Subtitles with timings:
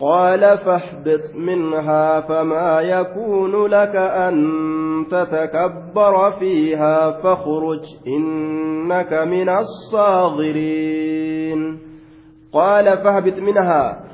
[0.00, 4.36] قال فاهبط منها فما يكون لك أن
[5.10, 10.78] تتكبر فيها فاخرج إنك من الصاغرين.
[12.52, 14.04] قال فاهبط منها.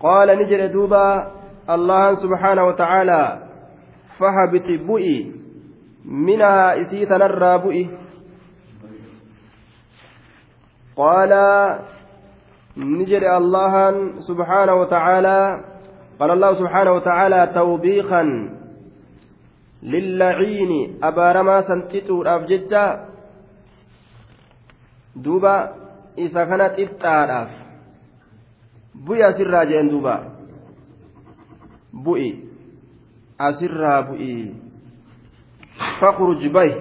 [0.00, 1.38] قال نجر دوبا.
[1.70, 3.48] الله سبحانه وتعالى
[4.18, 5.32] فهبط بؤي
[6.04, 7.88] منها إسيت نرى بؤي
[10.96, 11.32] قال
[12.78, 13.74] نجر الله
[14.22, 15.64] سبحانه وتعالى
[16.20, 18.22] قال الله سبحانه وتعالى توبيخا
[19.82, 20.98] للعين.
[21.02, 22.86] أبارما سنتتو أفججا
[25.16, 25.56] دوبا
[26.18, 27.50] إذا كانت إبتاراف
[28.94, 30.16] بويا سرا جين دوبا.
[31.92, 32.44] بؤي
[33.40, 34.54] أسرا بؤي
[36.00, 36.72] فاخرج به.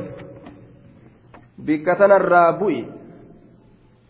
[1.58, 2.97] بكتنا الرابؤي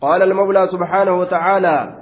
[0.00, 1.94] قال المولى سبحانه وتعالى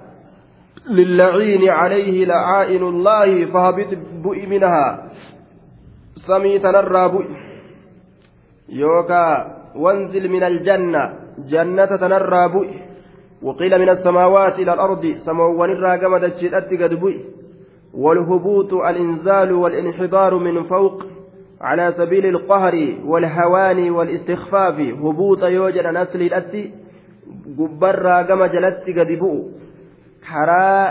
[0.90, 3.86] للعين عليه لعائن الله فهبط
[4.22, 5.12] بؤ منها.
[6.28, 7.24] سمي تنرى بؤ
[8.68, 11.12] يوكا وانزل من الجنة.
[11.38, 12.66] جنة تنرى بؤ
[13.42, 15.14] وقيل من السماوات إلى الأرض.
[15.16, 17.12] سموان الراقمة الشيطة قد بؤ
[17.94, 21.02] والهبوط الإنزال والانحدار من فوق.
[21.60, 24.80] على سبيل القهر والهوان والاستخفاف.
[24.80, 26.85] هبوط يوجد نسل الأتي.
[27.58, 29.38] Gubbarraa gama jalatti gadi bu'u
[30.28, 30.82] karaa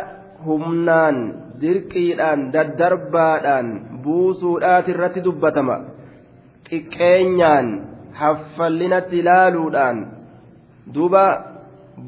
[0.46, 1.18] humnaan
[1.62, 3.68] dirqiidhaan daddarbaadhaan
[4.06, 5.76] buusuudhaati irratti dubbatama
[6.70, 7.68] xiqqeenyaan
[8.20, 9.98] haffallinatti ilaaluudhaan
[10.96, 11.26] duuba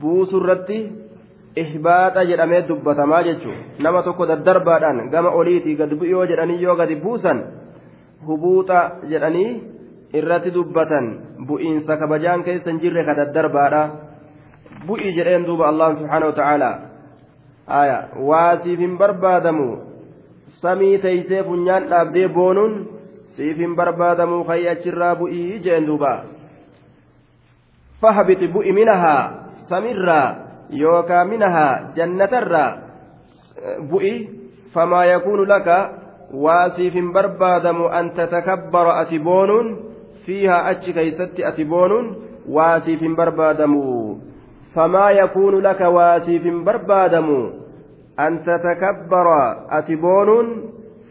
[0.02, 0.80] buusuu irratti
[1.64, 7.40] ihbaaxa jedhamee dubbatamaa jechuun nama tokko daddarbaadhaan gama oliitii gadi bu'uu jedhanii yoo gadi buusan
[8.28, 8.80] hubuuxa
[9.12, 9.50] jedhanii
[10.20, 11.06] irratti dubbatan
[11.48, 13.82] bu'iinsa kabajaan keessa hin jirre ka daddarbaadha.
[14.88, 16.72] Bu'ii jedheen duuba allah subhaanahu ta'ala
[17.68, 17.98] aya
[18.30, 19.68] waa siif hin barbaadamu
[20.62, 22.74] samii teeysee funyaan dhaabdee boonuun
[23.36, 26.14] siif hin barbaadamu kayyi achirraa bu'ii jeen duuba
[28.02, 29.24] fahabiti bu'i minahaa
[29.70, 30.36] samirraa
[30.70, 32.72] yookaa minahaa jannatarraa
[33.90, 34.14] bu'i
[34.74, 35.78] famaa yakuunu laka
[36.46, 39.68] waa siif hin barbaadamu an tatakabbara ati boonuun
[40.26, 42.08] fiihaa achi keeysatti ati boonuun
[44.78, 47.38] famaa yakuunu laka waasiif hin barbaadamu
[48.26, 49.42] an tatakabbara
[49.80, 50.50] ati boonuun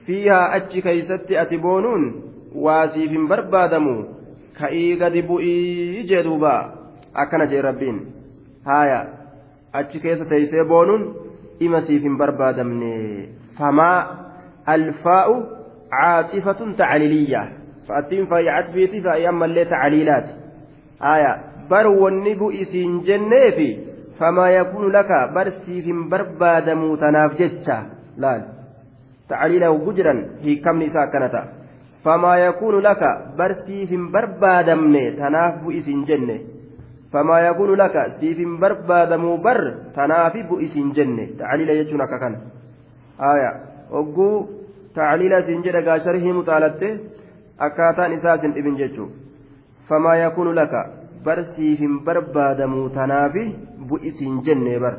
[0.06, 2.05] fiihaa achi keeysatti ati boonuun
[2.66, 3.94] waasiif hin barbaadamu
[4.60, 6.53] ka'ii gadi bu'ii jee duuba
[7.25, 7.99] akkana jee rabbiin
[8.71, 9.00] haaya
[9.81, 11.05] achi keessa teeysee boonuun
[11.69, 12.93] ima siif hin barbaadamne
[13.59, 13.99] famaa
[14.76, 15.37] alfaa'u
[15.97, 17.43] caaxifatun tacaliiliyya
[17.88, 20.32] fa'attiin faayya cadbiiti ammallee tacaliilaati
[21.05, 21.32] haaya
[21.71, 23.69] bar wanni bu'isiin jenneefi
[24.19, 27.77] famaa yakuunu laka bar siif hin barbaadamuu tanaaf jecha.
[28.16, 28.43] Laal.
[29.28, 31.47] Tacliila hoggu jedhan hiikamni isaa akkana ta'a.
[32.05, 36.37] Famaa yakuunu laka bar siif hin barbaadamne tanaaf bu'isiin jenne.
[37.12, 39.60] Famaa yakuunu laka siif hin barbaadamuu bar
[39.94, 41.26] tanaafi bu'isiin jenne.
[41.38, 42.38] Tacliila jechuun akka kana.
[43.19, 43.50] Aya
[43.91, 44.49] hogguu
[44.94, 46.88] tacliila siin jedha gaa sharhii muxaalatte
[47.66, 49.09] akkaataan isaa sin dhibin jechuu
[49.88, 50.81] famaa yakuunu laka
[51.28, 53.44] barsiif hin barbaadamuu tanaafi
[53.88, 54.94] bu'isiin jenne bar.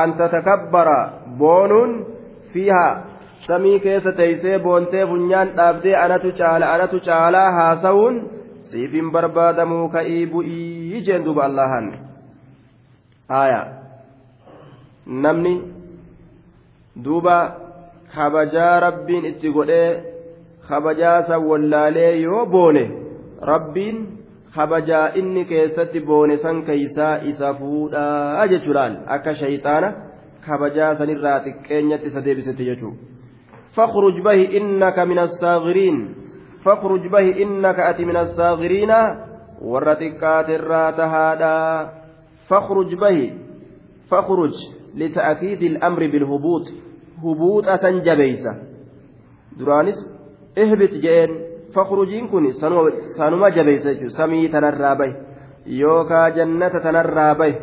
[0.00, 0.98] An tatakabbara
[1.38, 1.92] boonuun
[2.52, 2.92] fiihaa
[3.46, 8.22] samii keessa teeysee boontee funyaan dhaabdee anatu caala anatu caalaa haasawuun
[8.70, 11.92] siif hin barbaadamuu ka'ii bu'ii jeen duba allahan.
[13.42, 13.60] Aya
[15.26, 15.54] namni
[17.04, 17.36] duuba
[18.14, 20.02] kabajaa rabbiin itti godhee
[20.68, 22.84] kabajaa san wallaalee yoo boone
[23.50, 23.98] rabbiin
[24.56, 29.92] kabajaa inni keessatti boone san keeysaa isa fuudhaa jechuudhaan akka shayxaana
[30.46, 33.12] kabajaa sanirraa xiqqeenyatti isa deebisetti jechuudha.
[33.76, 36.14] فاخرج به إنك من الصاغرين
[36.64, 38.92] فاخرج به إنك أتي من الصاغرين
[39.62, 41.90] ورتكات الرات هذا
[42.48, 43.32] فاخرج به
[44.10, 44.52] فاخرج
[44.94, 46.62] لتأكيد الأمر بالهبوط
[47.24, 48.56] هبوط أتنجبيسة
[49.58, 49.94] درانس
[50.58, 51.41] اهبط جين
[51.74, 52.48] fakhrujiin kun
[53.16, 55.14] sanuma jabeessa jechuudha samii tanarraa bahe
[55.80, 57.60] yookaa jannata tanarraa bahe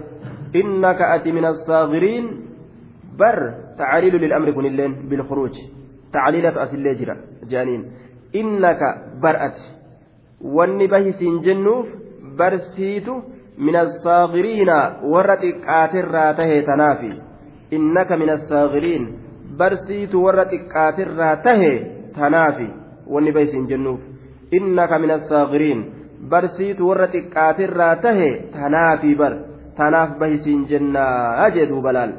[0.62, 2.30] innaka ati min assaagiriin
[3.18, 3.40] bar
[3.78, 5.56] tacliilu lilamri kunilleen bilkhuruuj
[6.12, 7.16] tacliilatu asillee jira
[7.50, 7.84] jedhaniin
[8.42, 9.64] innaka bar ati
[10.58, 11.88] wanni bahisiin jennuuf
[12.42, 13.22] barsiitu
[13.58, 14.78] min assaagiriina
[15.14, 17.12] warra xiqqaatirraa tahee tanaafi
[17.78, 19.08] innaka min assaagiriin
[19.62, 21.78] barsiitu warra xiqqaatirraa tahee
[22.20, 22.68] tanaafi
[23.14, 24.00] wanni baysiin jennuuf
[24.52, 25.82] innaka min assaagiriin
[26.30, 29.34] barsiitu warra xiqqaatirraa tahe tanaafi bar
[29.78, 32.14] tanaaf bahisiin jennaa jee duuba laal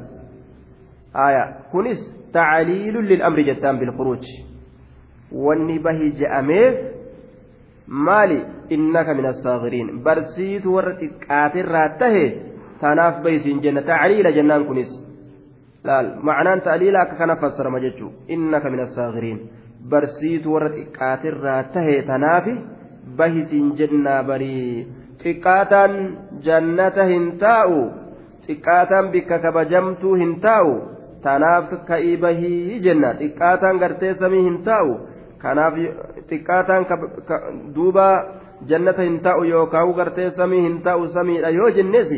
[1.27, 1.43] aya
[1.73, 2.01] kunis
[2.33, 4.25] tacliilun lil'amri jettaan bilquruuj
[5.47, 6.75] wanni bahi je'ameef
[8.09, 8.41] maali
[8.77, 12.25] innaka min assaagiriin barsiitu warra xiqqaatirraa tahe
[12.81, 14.91] tanaaf baysiin jenna tacliila jennaan kunis
[15.85, 19.39] laal macnaan ta'liila akka kana fassarama jechuu innaka min assaagiriin
[19.89, 22.55] barsiitu warra xiqqaatirraa tahe tanaafi
[23.17, 24.87] bahisiin jennaa barii.
[25.23, 25.93] Xiqqaataan
[26.47, 27.81] jannata hin taa'u
[28.47, 30.75] xiqqaataan bikka kabajamtuu hin taa'u
[31.23, 33.15] tanaaf ka'ii bahii jenna.
[33.21, 34.99] Xiqqaataan gartee samii hin taa'u
[35.43, 35.75] kanaaf
[36.29, 36.87] xiqqaataan
[37.75, 38.07] duuba
[38.69, 42.11] jannata hin taa'u yookaan gartee samii hin taa'u samiidha yoo jennees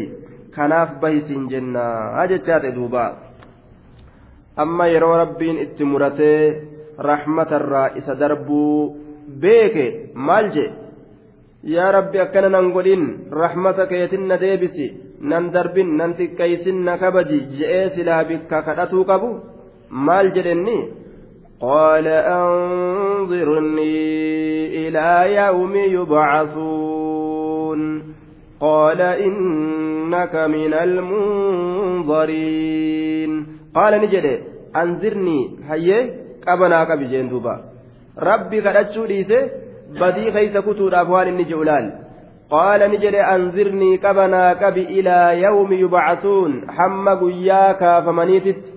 [0.56, 3.05] kanaaf bahisiin jennaa jechaate duuba.
[4.56, 6.72] Amma yeroo rabbiin itti muratee
[7.10, 8.96] rahmatarraa isa darbuu
[9.42, 9.86] beeke
[10.28, 10.69] maal jee
[11.75, 13.04] yaa rabbi akkana nan godhin
[13.42, 14.88] rahmata keetin na deebisi
[15.31, 19.30] nan darbin nan xiqqeeysin na kabaji je'ee silaa bikka kadhatuu qabu
[19.90, 20.80] maal jedhenni
[21.62, 22.08] قال
[22.42, 23.98] أنظرني
[24.88, 27.81] إلى يوم يبعثون
[28.62, 30.74] قال إنك من
[32.18, 34.25] المنظرين قال نجد
[34.75, 37.61] أنظرني هيا قبنا قبي جندوبا
[38.19, 39.06] ربي قد أتشو
[40.00, 41.89] badii keeysa kutuudhaaf waan inni jedhu laal
[42.53, 48.73] qaala ni jedhe anzirnii qabanaa qabi ilaa yawmi yubcasuun hamma guyyaa kaafamaniititti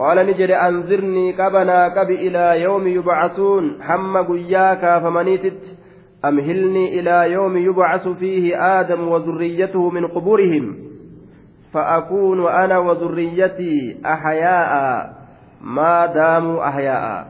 [0.00, 5.76] qaala ni jedhe anzirnii qabanaa qabi ilaa yawmi yubcasuun hamma guyyaa kaafamaniititti
[6.24, 10.76] أمهلني إلى يوم يبعث فيه آدم وذريته من قبورهم
[11.72, 14.72] فأكون أنا وذريتي أحياء
[15.62, 17.26] ما داموا أحياء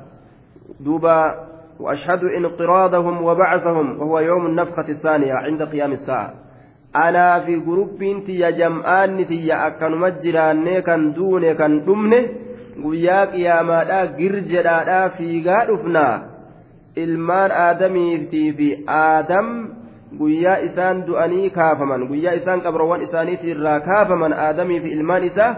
[0.80, 1.34] دوبا
[1.80, 6.34] وأشهد انقراضهم وبعثهم وهو يوم النفخة الثانية عند قيام الساعة
[6.96, 12.28] أنا في جروب تي جمعان تي أكن مجران كان دون كان دمنه
[12.82, 16.20] guyyaa qiyaamaadhaa girjedhaadhaa fiigaa dhufnaa
[17.04, 19.48] ilmaan aadamiitii fi aadam
[20.20, 25.50] guyyaa isaan du'anii kaafaman guyyaa isaan qabroowwan isaaniitii irraa kaafaman aadamii fi ilmaan isaa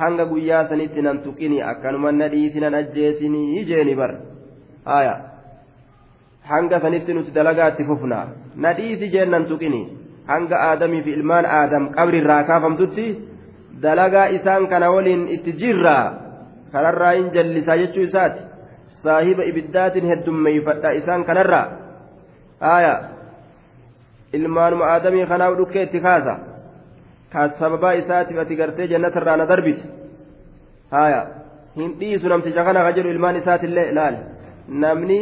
[0.00, 4.10] hanga guyyaa sanitti nan tuqini akkanuma nadhiisi nan ajjeesinii jeeni bar
[4.90, 5.14] haya
[6.50, 8.18] hanga sanitti nuti dalagaa itti fufna
[8.66, 9.82] nadhiisi jeennan tuqini
[10.32, 13.06] hanga aadamii fi ilmaan aadam qabri irraa kaafamtutti
[13.82, 16.04] dalagaa isaan kana waliin itti jirraa
[16.72, 18.40] kanarraa hin jallisaa jechuu isaati
[19.02, 21.66] saahiba ibiddaatiin heddummeeyfadha isaan kanarraa
[22.74, 22.94] aaya
[24.38, 26.34] ilmaanuma aadamii kanaaf dhukkee itti kaasa
[27.36, 29.84] ka sababaa isaatiif ati gartee jannatarraa na darbite
[31.02, 31.20] aaya
[31.78, 34.18] hin dhiisu namticha kana ka jedhu ilmaan isaatillee ilaali
[34.84, 35.18] namni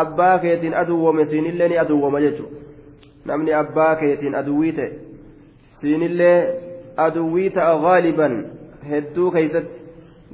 [0.00, 2.60] abbaa keetiin aduwwame siinillee ni aduwwama jechuudha
[3.32, 4.90] namni abbaa keetiin aduwwii ta'e
[5.80, 6.38] siinillee
[7.06, 8.38] aduwwii ta'a gaaliban
[8.90, 9.80] hedduu keeysatti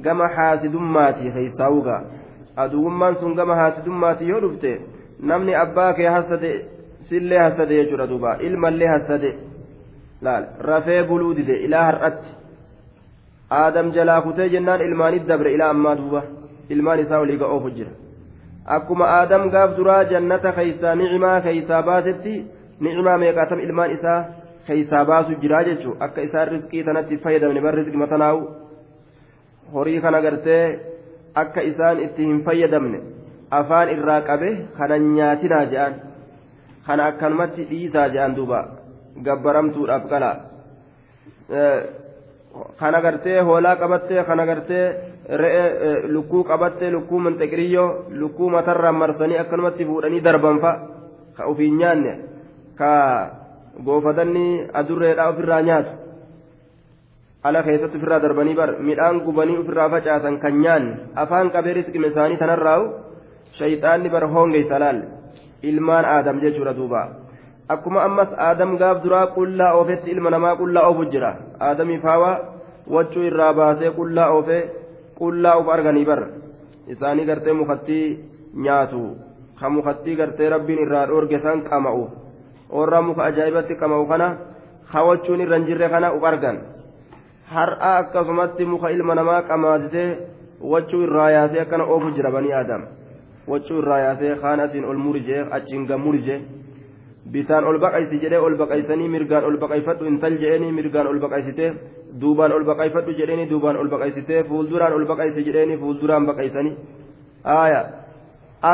[0.08, 1.96] gama haasidummaati keeysaawuga
[2.64, 4.80] aduwwummaan sun gama haasidummaati yoo dhufte
[5.32, 6.54] namni abbaa kee hasade
[7.08, 9.34] sillee hasade jechuudha duuba ilmallee hasade
[10.22, 12.30] laal rafee buluu dide ilaa har'atti
[13.50, 16.22] aadam jalaa kutee jennaan ilmaanit dabre ilaa ammaa duuba.
[16.70, 17.90] Ilmaan isaa olii ga'oofu jira
[18.76, 22.32] akkuma aadam gaaf duraa jannata keeysaa nicimaa keeysaa baasetti
[22.80, 24.24] nicimaa meeqaatam ilmaan isaa
[24.66, 28.40] keeysaa baasu jiraa jechuun akka isaan riskii tanatti fayyadamne bar riskii matanaa'u
[29.74, 30.64] horii kana gartee
[31.42, 33.00] akka isaan itti hin fayyadamne
[33.60, 35.94] afaan irraa qabe kana nyaatinaa je'an.
[36.86, 38.64] Kana akkanumatti dhiisaa je'an duuba
[39.22, 40.30] gabbaramtuudhaaf qala
[42.78, 44.84] kana gartee hoolaa qabattee kana gartee
[45.42, 47.88] re'ee lukkuu qabattee lukkuu manxeqiriyyoo
[48.20, 50.72] lukkuu matarraan marsanii akkanumatti fuudhanii darbanfa
[51.36, 52.12] ka ofiin nyaanne
[52.78, 52.90] ka
[53.84, 55.90] goofadanni adurreedhaa ofirraa nyaatu
[57.44, 62.40] ala keessatti ofirraa darbanii bar midhaan gubanii ofirraa facaasan kan nyaanne afaan qabee riskime isaanii
[62.42, 62.88] tanarraa'u
[63.58, 64.98] shayxaanni bar hoongeysa laal
[65.62, 67.25] ilmaan aadam jechuudha duuba
[67.68, 71.30] akkuma ammas aadam gaaf duraa qullaa oofetti ilma namaa qullaa oofu jira
[71.68, 72.34] aadamii faawaa
[72.94, 74.62] wachuu irraa baasee qullaa oofee
[75.18, 76.20] qullaa uf arganii bar
[76.94, 78.04] isaanii gartee mukattii
[78.66, 79.00] nyaatu
[79.60, 82.04] ka mukattii gartee rabbiin irraa dhoorge san qama'u
[82.78, 84.28] warra muka ajaa'ibatti qama'u kana
[84.92, 86.58] hawachuun irra hin jirre kana uf argan
[87.54, 90.08] har'a akkasumatti muka ilma namaa qamaasisee
[90.74, 92.86] wachuu irraa yaasee akkana oofu jira banii aadam
[93.54, 96.38] wachuu irraa yaasee kaan asiin ol murjee achiin gammurjee
[97.32, 101.70] bitaan ol baqaysi jedhee ol baqaysanii mirgaan ol baqayfadhu intal jedheenii mirgaan ol baqaysitee
[102.20, 106.74] duubaan ol baqayfadhu jedheenii duubaan ol baqaysitee fuulduraan ol baqaysi jedheenii fuulduraan baqaysanii
[107.58, 107.82] aaya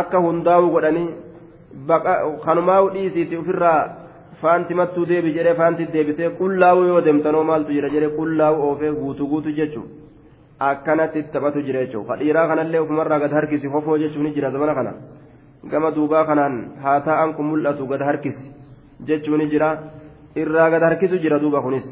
[0.00, 1.09] akka hundaa'u godhanii
[2.47, 3.80] kanumaa'u dhiisiiti ofirraa
[4.42, 9.28] faanti mattuu deebi jedhee faanti deebisee qullaa'u yoo deemtanoo maaltu jira jedhee qullaa'u oofee guutuu
[9.32, 9.88] guutuu jechuun
[10.71, 14.92] akkanatti taphatu jira jechuudha ka dhiiraa kanallee ofumarraa gad harkisi hofoo jechuun jira zamana kana
[15.71, 18.50] gama duubaa kanaan haa ta'an kun mul'atu gad harkisi
[19.07, 19.78] jechuun jira.
[20.37, 21.87] Irraa gad harkisu jira duuba kunis.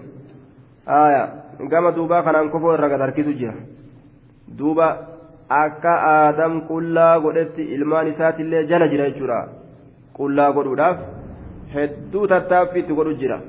[1.71, 3.55] Gama duubaa kanaan kofoo irraa gad harkisu jira.
[4.59, 4.87] Duuba
[5.49, 9.41] akka aadam qullaa godhetti ilmaan isaatillee jala jira jechuudha.
[10.17, 10.99] Qullaa godhuudhaaf
[11.75, 13.41] hedduu tattaaffii itti godhu jira.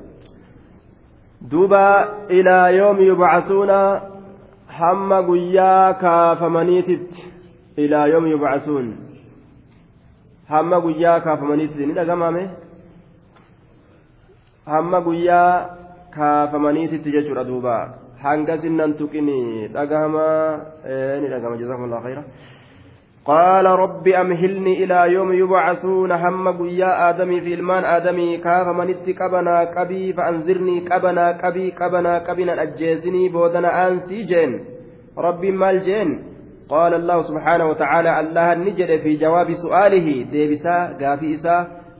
[1.50, 1.82] Duuba
[2.28, 3.78] ilaa yoomi yubcasuuna
[4.78, 7.24] hamma guyyaa kaafamaniititti
[7.76, 8.92] ilaa yoomi yubcasuun
[10.52, 12.42] hamma guyyaa kaafamaniititti ni dhagamame
[14.74, 15.50] hamma guyyaa
[16.16, 17.76] kaafamaniititti jechuudha duuba
[18.22, 20.26] hanga sinnan tuqini dhagahama
[21.20, 22.24] ni dhagama jazakumullahu khayra
[23.24, 29.64] قال رب أمهلني إلى يوم يبعثون هم قيا آدمي في المان آدمي كاف من اتقبنا
[29.78, 34.64] قبي فأنذرني قبنا قبي قبنا قبنا أجيزني بودنا أنسي جين
[35.18, 36.31] ربي مال جين
[36.72, 41.56] قال الله سبحانه وتعالى الله النجد في جواب سؤاله ديبسا قافي إسا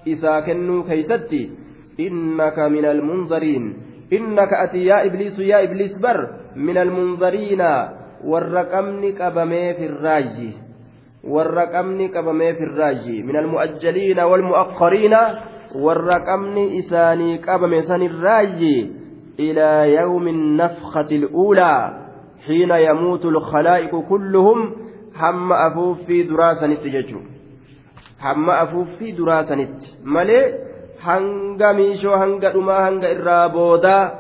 [0.08, 1.42] إسا كنو كيستي
[2.00, 3.64] إنك من المنظرين
[4.12, 6.20] إنك أتي يا إبليس يا إبليس بر
[6.56, 7.62] من المنظرين
[8.24, 10.52] والرقمني قبمي في الراجي
[11.22, 15.20] warra qabni qabamee firraaji min almu'ajjaliina walmu'aqqariina
[15.78, 18.90] warra qabni isaanii qabame sanirraaji
[19.38, 22.01] ilaa yawmi nafkhati الأولى.
[22.47, 24.71] حين يموت الخلائق كلهم
[25.15, 27.19] هم أفوفي دراسة ججو
[28.21, 29.67] هم أفوفي دراسة
[30.03, 30.67] مالي
[30.97, 34.11] hanga miishoo hanga dhumaa hanga irraa boodaa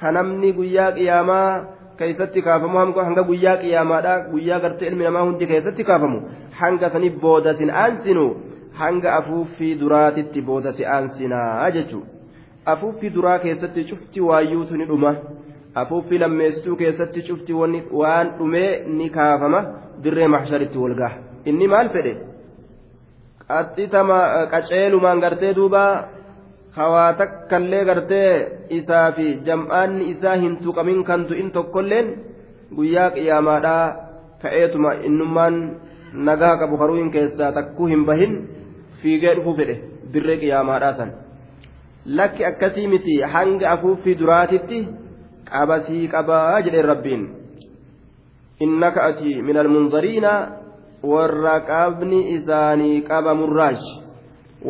[0.00, 1.50] kanamni guyyaa qiyaamaa
[1.98, 6.18] keessatti kaafamu hanga guyyaa qiyaamaadha guyyaa gartee ilmi namaa hundi keessatti kaafamu
[6.60, 8.24] hanga saniif booda sin aansinu
[8.80, 12.18] hanga afuuffii duraatitti booda si aansinaa jechuudha
[12.72, 15.16] afuuffii duraa keessatti cufti waayyuutu ni dhuma
[15.81, 19.61] Afuuffii lammeessituu keessatti cufti waan dhumee ni kaafama.
[20.03, 22.13] Dirree maxsharitti walgaha inni maal fedhe?
[23.47, 24.19] Qaxxitama
[24.51, 25.83] qaceelumaan gartee duuba
[26.77, 28.29] hawaa takkallee gartee
[28.79, 32.07] isaa fi jam'aanni isaa hin tuqamin kan tu'in tokkolleen
[32.77, 33.85] guyyaa qiyyaamaadhaa
[34.43, 35.55] ka'eetuma innummaan
[36.29, 38.33] nagaa qabu haruun keessaa takkuu hin bahin
[39.01, 39.75] fiigee dhufuu fedhe
[40.13, 41.11] dirree qiyyaamaadhaa san
[42.19, 44.79] lakki akkasii miti hanga afuuffii duraatitti
[45.53, 47.23] qabasii qabaa jedheen rabbiin
[48.65, 50.33] innaka ati min almunzariina
[51.13, 53.79] warra qabni isaanii qabamurraaj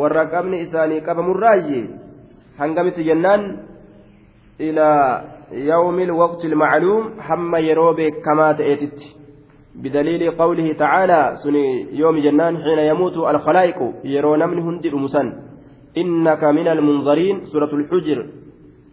[0.02, 1.82] warra qabni isaanii qabamurraaji
[2.62, 3.44] hangamitti jennaan
[4.60, 5.22] ilaa
[5.72, 9.24] yawmi alwaqti almacluum hamma yeroo beekamaa ta'eetitti
[9.76, 15.24] بدليل قوله تعالى سني يوم جنان حين يموت الخلائق يرون من هند أمسا
[15.98, 18.20] إنك من المنظرين سورة الحجر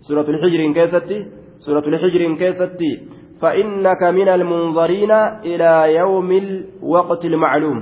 [0.09, 1.19] سورة الحجر كيستي
[1.61, 2.93] سورة الحجر كيستي
[3.41, 5.13] فإنك من المنظرين
[5.45, 7.79] إلى يوم الوقت المعلوم.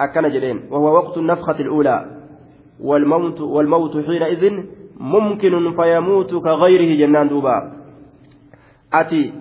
[0.00, 1.98] أكن جلين وهو وقت النفخة الأولى.
[2.80, 4.44] والموت والموت حينئذ
[5.00, 7.56] ممكن فيموت كغيره جنان دوبا.
[8.94, 9.32] أتي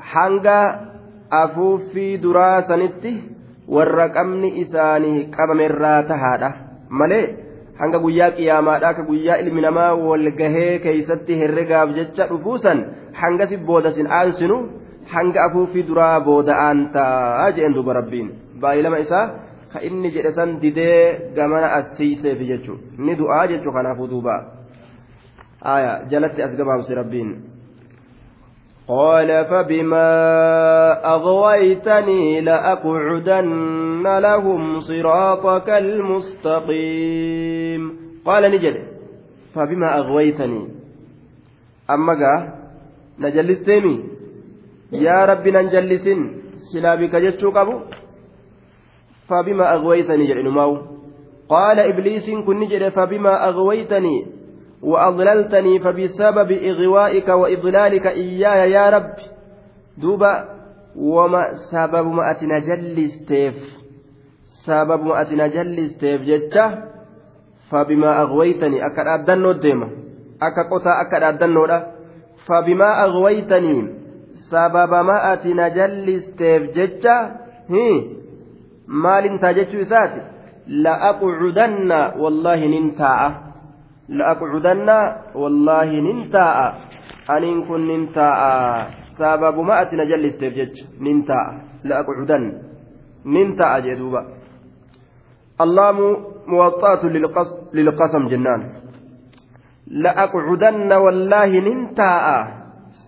[0.00, 0.86] حنجا
[1.30, 3.12] afuuffii duraa sanitti
[3.68, 6.50] warra qabni isaanii qabamerraa tahaadha
[7.80, 12.78] hanga guyyaa qiyaamaadhaa ka guyyaa ilmi namaa walgahee keeysatti herregaaf jecha dhufuusan
[13.22, 14.56] hangasi booda sin aansinu
[15.14, 18.28] hanga afuuffii duraa booda aantaa jeen duba rabbiin.
[18.60, 19.24] Baay'ilama isaa
[19.72, 24.34] ka inni jedhe san didee gamana asiiseef jechuu ni du'aa jechuu kanaafuu duuba.
[26.10, 27.30] Jalatti as gabaabse rabbiin
[28.88, 30.10] قال فبما
[31.14, 37.26] أغويتني لأقعدن لهم صراطك المستقيم.
[38.24, 38.76] قال نجد
[39.54, 40.68] فبما أغويتني.
[41.90, 42.54] أما قا
[43.18, 44.04] نجلستيمي
[44.92, 46.30] يا ربي ننجلسن
[46.72, 47.80] سلابك جتشو قبو.
[49.28, 50.48] فبما أغويتني جل
[51.48, 54.35] قال إبليس كن نجد فبما أغويتني
[54.82, 59.14] وأضللتني فبسبب إغوائك وإضلالك إياي يا رب.
[59.98, 60.48] دوبا
[60.96, 63.54] وما سبب ما أتنا جلستيف
[64.66, 66.66] سبب ما أتنا جلستيف جتة
[67.70, 69.88] فبما أغويتني أكد أدنو الديمة
[70.42, 71.66] أكا قطع أكد أدنو
[72.46, 73.94] فبما أغويتني
[74.50, 77.16] سبب ما أتنا جلستيف جتة
[77.68, 78.16] هي
[78.88, 80.22] مال انت جتشو إساتي
[80.66, 83.45] لأقعدن والله ننتاعه.
[84.08, 84.88] لأقعدن
[85.34, 86.74] والله ننتاء.
[87.30, 88.40] أنين كن ننتاء.
[89.18, 91.46] سبب ما أتنا جلس تفجج ننتاء.
[91.84, 92.62] لأقعدن.
[93.26, 94.22] ننتاء جدوبا.
[95.60, 95.98] اللام
[96.46, 97.02] موطأة
[97.74, 98.72] للقسم جنان.
[99.86, 102.26] لأقعدن والله ننتاء.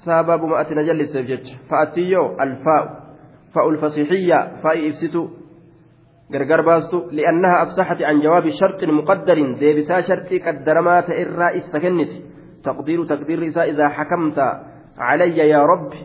[0.05, 2.85] سبب ما أتنا جلس تفجج فأتيو الفاء.
[3.55, 5.29] فاء الفصيحية فاء إفسدوا
[6.33, 12.19] gargar baastu li'annaha afsaxati an jawaabi sharxin muqaddarin deebisaa sharxii qaddaramaa ta'e irraa ibsa kenniti
[12.67, 14.47] taqdiiru taqdiirri isaa idaa hakamta
[14.99, 15.99] calayya yaa rabbi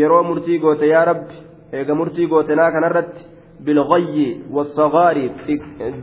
[0.00, 1.36] yeroo murtii goote yaa rabbi
[1.72, 3.22] eega murtii goote naa kanarratti
[3.64, 5.24] bilgayyi wassagaari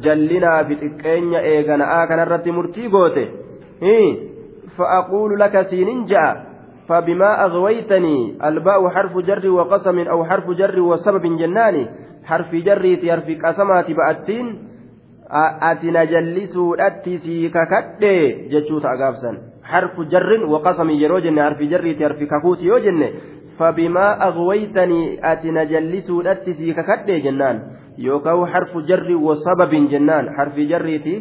[0.05, 3.25] jallinaa fi xiqqeenya eegana'aa kanarratti murtii goote
[4.77, 6.45] فأقول لك سين جاء
[6.89, 11.87] فبما أغويتني الباء حرف جر وقسم أو حرف جر وسبب جناني
[12.29, 14.47] harfi jarriiti harfi qasamaati ba'attiin
[15.69, 18.13] ati na jallisuudhatti sii kakadhe
[18.51, 19.37] jechuu ta'a gaafsan
[19.71, 23.09] harfu jarrin waqasami yeroo jenne harfi jarriiti harfi kakuuti yoo jenne
[23.57, 27.61] fabimaa aghwaytanii ati na jallisuudhatti sii kakadhe jennaan
[27.97, 31.15] yookaan harfu jarri wasababin jennaan harfi jarriiti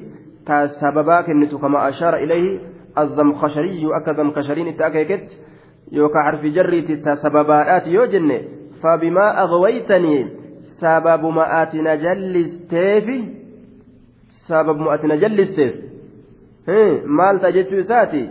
[0.47, 2.61] ta sababaa kennitu kama ashaara ilayhi
[3.03, 5.37] azzamkashariyyu akka zamkashariin itti akeeketti
[5.93, 8.39] yookaan harfi jarriiti ta sababaadhaati yoo jenne
[8.83, 10.27] fabimaa aghwaytanii
[10.81, 13.19] sababuma ati na jallisteefi
[14.49, 15.75] sababuma ati na jallisteef
[17.07, 18.25] maal ta'a jechuu isaati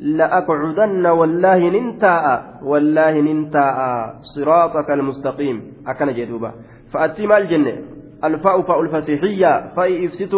[0.00, 2.24] لأقعدن والله ننتاء
[2.62, 3.78] والله ننتاء.
[4.34, 5.56] صراطك المستقيم.
[5.86, 6.52] أكن جدوبة
[6.94, 7.74] فأتي مع الجنة
[8.24, 9.74] الفاء فاء الفسيحية.
[9.76, 10.34] فاء إفسد.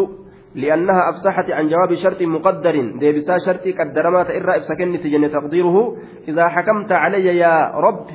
[0.55, 2.75] لأنها أفسحت عن جواب شرط مقدر.
[2.99, 5.97] ديبسا شرط قدر ما تئر إفسكن جنة تقديره.
[6.29, 8.07] إذا حكمت علي يا رب.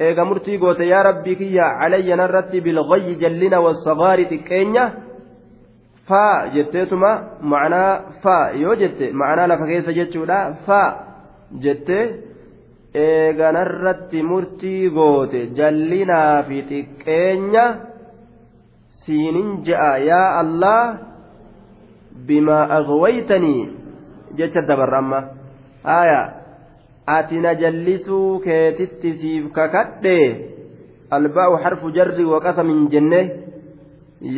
[0.00, 4.84] Eega murtii goote yaa rabbii kiyya calayya narratti bilgayyi jallina wassagaari xiqqeenya
[6.08, 7.10] faa jetteetuma
[7.40, 8.50] macnaa faa.
[8.62, 10.90] Yoo jette macnaa lafa keessa jechuudha faa.
[11.64, 11.98] Jette
[12.94, 17.64] eega narratti murtii goote jallinaa fi xiqqeenya
[19.04, 19.98] siinin je'a.
[20.10, 20.98] Yaa allah
[22.26, 23.68] bimaa aghwaytanii.
[24.36, 25.20] Jecha dabarra amma.
[25.84, 26.43] Aayaa
[27.06, 30.18] ati na jallisuu keetitti siif kakadhe
[31.10, 33.20] albaa'u harfu jarri waqasamin jenne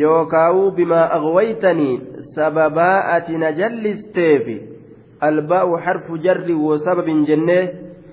[0.01, 2.01] yookaa'uu bimaa aghwaytanii
[2.35, 4.57] sababaa ati na jallisteefi
[5.29, 7.59] albaa'u harfu jarri wasababin jenne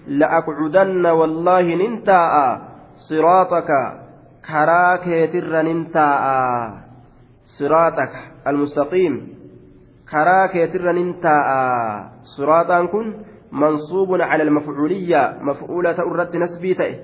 [0.08, 2.46] la'aqcudanna wallaahi nin taa'a
[3.08, 4.04] siraaxaka
[4.46, 6.84] karaa keetirra nin taa'a.
[7.56, 9.14] Siraaxaka almustaqiim
[10.10, 11.60] karaa keetirra nin taa'a.
[12.36, 13.06] Siraaxaan kun
[13.54, 16.94] منصوب على المفعولية مفعولة أردت نسبي تأه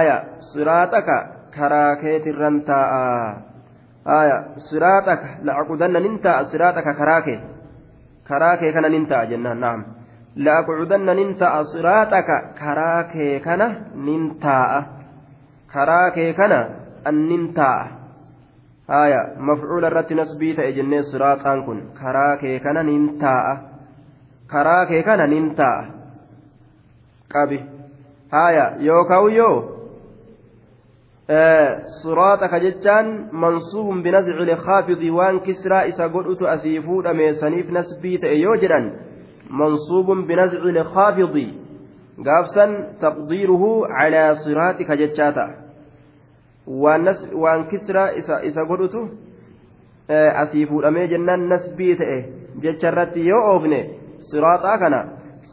[0.00, 1.08] آية صراطك
[1.54, 2.90] كراكيت الرنتاء
[4.06, 7.40] آية صراطك لأقعدن ننتا صراطك كراكي.
[8.28, 9.80] كراكي كان ننتا جنان نعم.
[10.36, 12.28] لأقعدن ننتا صراطك
[12.60, 13.62] كراكي كان
[13.96, 14.86] ننتا.
[15.72, 16.52] كراكي كان
[17.06, 17.70] الننتا
[18.90, 21.80] آية مفعول الرت نسبي تأه جنان صراطان كن.
[22.00, 23.34] كراكي كان ننتا.
[24.52, 25.84] Karaa kee kana nin ta'a
[27.32, 27.58] qabi
[28.30, 29.56] haya yookaan yoo
[32.02, 38.92] siraaxaka jechaan mansuubun binazci likaafidii waan kisraa isa godhutu asii fuudhameessaniif nasbii ta'e yoo jedhan
[39.48, 41.50] mansuubun binazci likaafidii
[42.26, 45.52] gaafsan taqdiiruhu calaa siraaxika jechaa ta'a
[46.66, 48.08] waan kisraa
[48.50, 49.08] isa godhutu
[50.42, 52.18] asii fuudhamee jennaan nasbii ta'e
[52.62, 53.80] jecha irratti yoo oofne
[54.30, 55.00] siraaxaa kana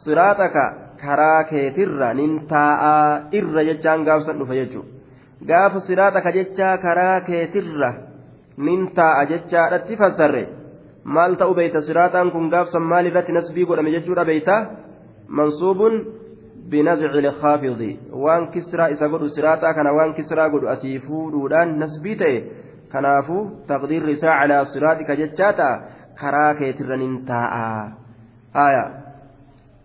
[0.04, 0.64] siraaxaka
[1.02, 4.90] karaa keetirra nin taa'aa irra jechaan gaafsan dhufa jechuudha
[5.48, 7.90] gaafa siraaxaka jechaa karaa keetirra
[8.56, 10.42] nin taa'a jechaadhatti fassarre
[11.04, 14.56] maal ta'u beeyta siraaxaan kun gaafsan maal irratti nasbii godhame jechuudha beeyta
[15.28, 15.94] mansuubun
[16.70, 17.90] binazci likaafidi
[18.24, 22.36] waan kisraa isa godhu siraaxaa kana waan kisraa godhu asii fuudhuudhaan nasbii ta'e
[22.92, 25.16] kanaafuu taqdiirri isaa calaa siraaxika
[28.54, 28.84] aya.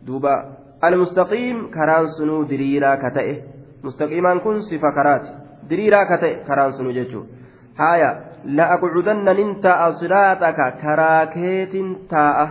[0.07, 0.33] Duuba.
[0.81, 3.43] Almustaqiim karaan sunuu diriiraa ka ta'e.
[3.83, 5.29] Mustaqiimaan kun sifa karaati.
[5.69, 7.33] Diriiraa ka ta'e karaan sunuu jechuudha.
[7.77, 8.09] Haya
[8.45, 12.45] la'aqucudanna nin taa'a siraaxaka karaa keetin taa'a.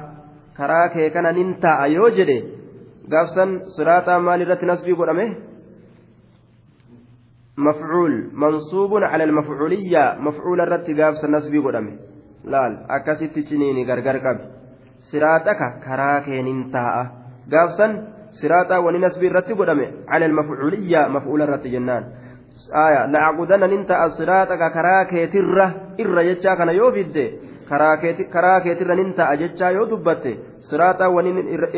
[0.56, 2.38] Karaa kee kana nin taa'a yoo jedhe
[3.10, 5.26] gaafsan siraaxaa maalirratti nasbii godhame?
[7.56, 8.14] Mafcuul.
[8.32, 11.92] Mansuubun cala almafcuuliyyaa mafcuula irratti gaafsan nasbii godhame.
[12.44, 12.76] Laal.
[12.88, 14.55] Akkasitti ciniini gargar qabi.
[14.98, 17.04] Siraaxaka karaa keenin taa'a
[17.50, 17.98] gaafsan
[18.40, 22.04] siraaxaa wani nasbii irratti godhame cala almafcuuliyya maf'uula irratti jennaan
[22.84, 27.24] aya la'aqudanna nin ta'a siraaxaka karaa keetirra irra jechaa kana yoo fidde
[27.68, 30.36] karaa keetirra nin ta'a jechaa yoo dubbatte
[30.70, 31.30] siraaxaa wani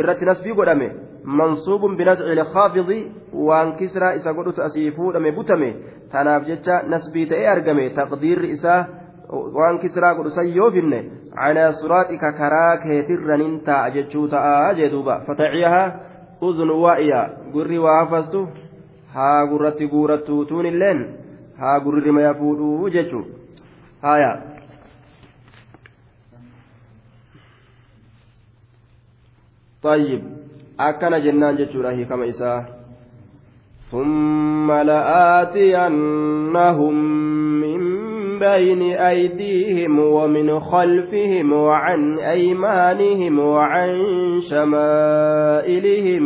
[0.02, 0.90] irratti nasbii godhame
[1.24, 2.98] mansuubun binasci lkaafidi
[3.32, 5.70] waan kisraa isa godhutu asii fuudhame butame
[6.12, 8.80] tanaaf jecha nasbii ta'ee argame taqdiirri isaa
[9.58, 11.00] waan kisraa godhu yoo finne
[11.37, 15.83] calaa siraaxika karaa keetirra nin taa'a jechuu ta'a jee duuba fataciyaha
[16.47, 17.21] uzun waa'iya
[17.53, 18.47] gurri waa hafastu
[19.17, 21.05] haa gurratti guurattu tuun illeen
[21.61, 23.27] haa gurrirrima yaa fuudhuu jechuun
[24.07, 24.33] haaya.
[29.83, 30.23] طيب
[30.79, 32.65] أكن جنان جتشورا هي كما إساء
[33.91, 36.13] ثم لآتينهم
[37.61, 37.66] من
[38.38, 43.90] بين أيديهم ومن خلفهم وعن أيمانهم وعن
[44.50, 46.24] شمائلهم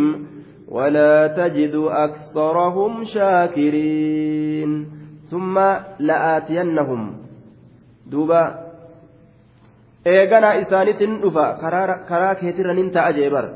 [0.68, 4.86] ولا تجد أكثرهم شاكرين.
[5.26, 5.58] ثم
[6.00, 7.16] لآتينهم.
[8.10, 8.58] دوبا.
[10.06, 11.46] إيغانا إساني تندفا
[12.08, 13.54] كراكيت رننتا أجيبر.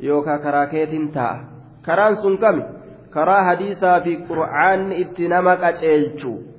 [0.00, 1.40] يوكا كراكيت تا.
[1.86, 2.64] كرانسون كمي
[3.14, 6.51] كرا حديثا في قرآن اتنمك أجيلتو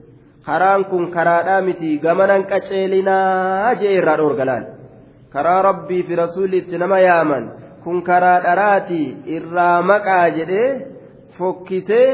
[0.47, 4.65] karaan kun karaadhaa miti gamanan qaceelinaa jee irraa dhoorgalaan
[5.33, 7.45] karaa rabbii fi rasuulli itti nama yaaman
[7.83, 9.01] kun karaa dharaati
[9.37, 10.69] irraa maqaa jedhee
[11.37, 12.07] fokkisee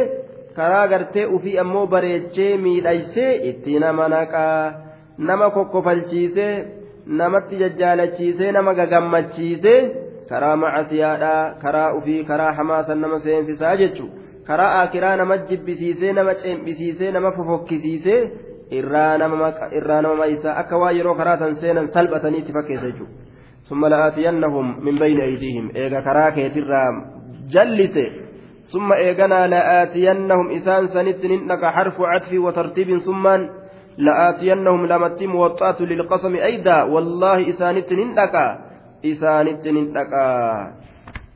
[0.57, 4.61] karaa gartee ufii ammoo bareechee miidhaysee itti nama naqaa
[5.29, 6.53] nama kokkofalchiisee
[7.19, 9.79] namatti jajjaalachiisee nama gagammachiisee
[10.29, 14.18] karaa macasiyaadhaa karaa ufii karaa hamaasan nama seensisaa jechuudha.
[14.47, 18.21] Karaa akiraa nama jibbisiisee nama ceembisiisee nama fofokkisiisee
[18.81, 23.29] irraa nama maysaa akka waa yeroo karaa san seenan salphatanii itti fakkeessa jechuudha.
[23.69, 26.95] ثم لآتينهم من بين أيديهم إيغا كراكيت الرام
[27.49, 27.95] جلس
[28.73, 33.27] ثم إيغنا لآتينهم إسان سنت ننك حرف عطف وترتيب ثم
[33.97, 38.35] لآتينهم لمت موطأة للقسم أيدا والله إسانت ننك
[39.05, 40.13] إسانت ننك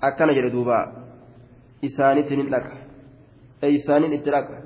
[0.04, 0.80] أكن جردوبا
[1.86, 2.83] إسانت ننك
[3.68, 4.58] eeysaaniin itti dhaqa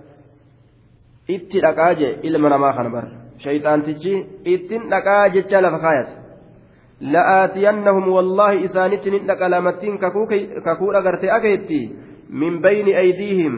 [1.36, 3.06] itti dhaqaa jee ilma namaa kana bar
[3.46, 4.14] shayxaantichi
[4.56, 6.14] ittiin dhaqaa jecha lafa kaayate
[7.14, 11.82] la'aatiyannahum wallaahi isaanitti nin dhaqa lamattiin kakuu dhagartee akeetti
[12.30, 13.54] min bayni aydiihim.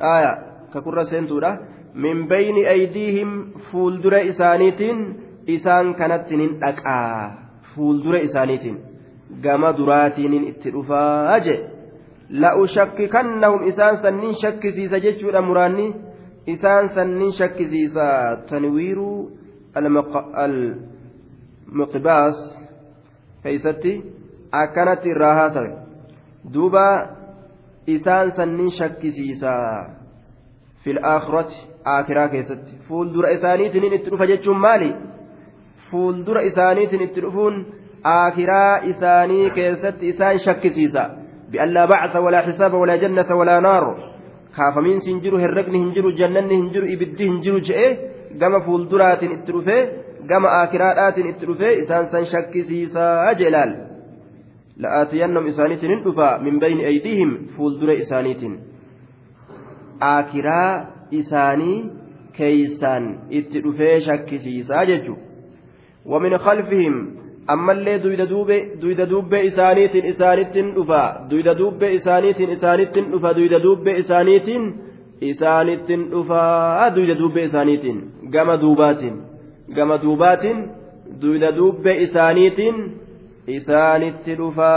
[0.00, 0.32] Aya
[0.72, 1.58] kakurra seentuudha.
[1.94, 3.30] Min bayni aydiihim
[3.70, 4.98] fuuldura isaaniitiin
[5.46, 7.32] isaan kanatti nin dhaqaa.
[7.74, 8.78] Fuuldura isaaniitiin.
[9.42, 11.69] Gama duraatiinin itti dhufaa jee
[12.30, 15.94] la'ushakkikannahum isaan sannin shakkisiisa jechuudha muraanni
[16.46, 18.06] isaan sannin shakkisiisa
[18.50, 19.30] tanwiiruu
[20.44, 22.38] almuqbaas
[23.42, 23.92] keeysatti
[24.62, 25.70] akkanatti irraa haasawe
[26.54, 26.86] duuba
[27.86, 29.52] isaan sannin shakkisiisa
[30.84, 31.58] fil aakhirati
[31.94, 34.90] aakiraa keessatti fuuldura isaaniitiin itti dhufa jechuun maali
[35.90, 37.56] fuuldura isaaniitiin itti dhufuun
[38.04, 41.10] aakiraa isaanii keessatti isaan shakkisiisa
[41.52, 43.84] بأن لا بعث ولا حساب ولا جنة ولا نار.
[44.56, 47.90] كافمين سنجرو هرقني هنجرو جنني هنجرو إبدي هنجرو جئه
[48.40, 49.80] قام فولدرات اترفه
[50.30, 53.70] قام آكرات اترفه إسان سن شك سيسا جلال.
[54.76, 58.42] لآتينهم إسانيت ندفا من بين أيديهم فولدر إسانيت.
[60.02, 60.62] آكرا
[61.14, 61.90] إساني
[62.36, 64.80] كيسان اترفه شك سيسا
[66.06, 66.94] ومن خلفهم
[67.52, 67.96] ammallee
[68.82, 74.64] duyda duubbee isaaniitiin isaanittiin dhufa duyda duubbee isaaniitiin isaanittiin dhufa duyda duubbee isaaniitiin
[75.30, 76.42] isaanittiin dhufa
[76.96, 77.98] duyda duubbee isaaniitiin
[78.34, 79.16] gama duubaatiin
[79.76, 80.58] gama duubaatiin
[81.22, 82.76] duyda duubbee isaaniitiin
[83.56, 84.72] isaanitti dhufa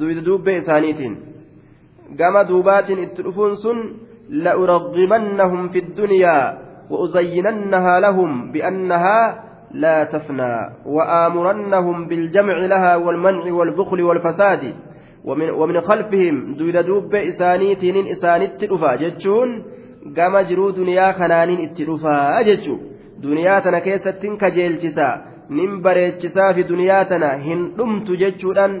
[0.00, 1.14] duyda duubbee isaaniitiin
[2.18, 3.78] gama duubaatiin itti dhufuun sun
[4.44, 6.44] la'uraghimannahum fi ddunyaa
[6.90, 9.18] وأزيننها لهم بأنها
[9.82, 10.54] لا تفنى
[10.86, 14.62] وآمرنهم بالجمع لها والمنع والبخل والفساد
[15.24, 19.48] ومن, ومن خلفهم دويد دوب إسانيتين إسانيت الأفا جتشون
[20.16, 22.76] قام جرو دنيا خنانين اتلفا جتشو
[23.24, 25.08] دنيا تنا كيستين كجيلشسا
[25.48, 28.76] nin bareechisaa fi duniyaa tana hin dhumtu jechuudhaan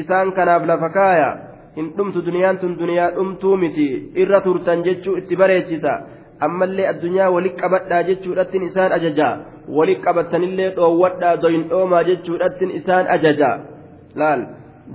[0.00, 1.28] isaan kanaaf lafa kaaya
[1.76, 3.86] hin dhumtu duniyaan tun duniyaa dhumtuu miti
[4.22, 5.92] irra turtan jechuu itti bareechisa
[6.46, 9.32] ammallee addunyaa wali qabadhaa jechuudhattiin isaan ajajaa
[9.78, 13.56] wali qabatanillee dhoowwadhaa doyindhoomaa jechuudhattiin isaan ajajaa
[14.22, 14.40] laal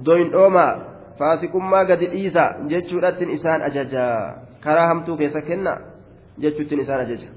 [0.06, 0.72] doyindhoomaa
[1.20, 4.18] faasiqummaa gadi dhiisa jechuudhattiin isaan ajajaa
[4.64, 5.74] karaa hamtuu keessa kenna
[6.42, 7.30] jechuuttiin isaan ajaja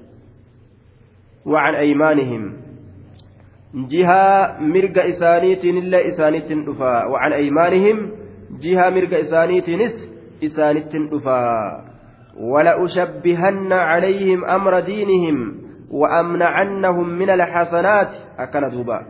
[1.53, 2.43] وعن أيمانهم
[3.75, 7.97] جهة مرق إسانيتين إلا إسانيتين دفا وعن أيمانهم
[8.63, 9.81] جهة مرق إسانيتين
[10.47, 11.41] إسانيتين دفا
[12.41, 15.55] ولأشبهن عليهم أمر دينهم
[15.91, 18.09] وأمنعنهم من الحسنات.
[18.39, 19.07] أكن دوبا.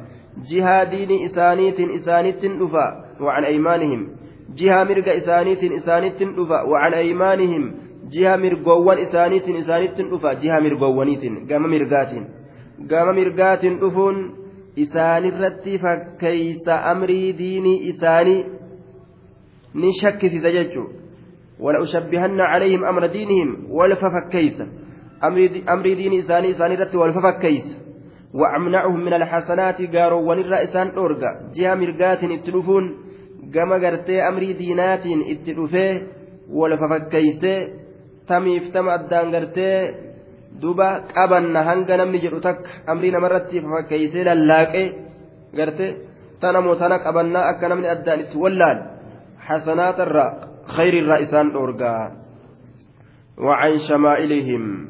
[0.50, 4.08] جهة دين إسانيت إسانيت دفا وعن أيمانهم.
[4.56, 7.74] جهة مرق إسانيت إسانيت دفا وعن أيمانهم.
[8.12, 11.52] جهة مرقوان إسانيت إسانيت دفا جهة مرقوانيت.
[11.52, 12.12] قام مرقات.
[12.90, 14.34] قام مرقات دفون
[14.78, 18.44] إسان الرتي فكيس أمري ديني إساني.
[19.74, 20.84] نشك سيدججو
[21.60, 24.62] ولأشبهن عليهم أمر دينهم ولففكيس
[25.68, 27.76] أمري دين إساني إساني رت والففكيس
[28.34, 33.06] وأمنعهم من الحسنات قاروا ونرى إسان أورغا جهة مرقات اتلفون
[33.54, 36.02] gama gartee amrii diinaatiin itti dhufee
[36.58, 37.68] wal fafakkeeysee
[38.26, 39.94] tamiif tama addaan gartee
[40.62, 44.86] duba qabanna hanga namni jedhu takka amrii namarratti fafakkeeysee lallaaqee
[45.56, 45.96] gartee
[46.40, 47.88] tana moo tana qabannaa akka namni
[50.76, 52.26] itti khayriirraa isaan dhoorgaa
[53.38, 54.88] وعن شمائلهم.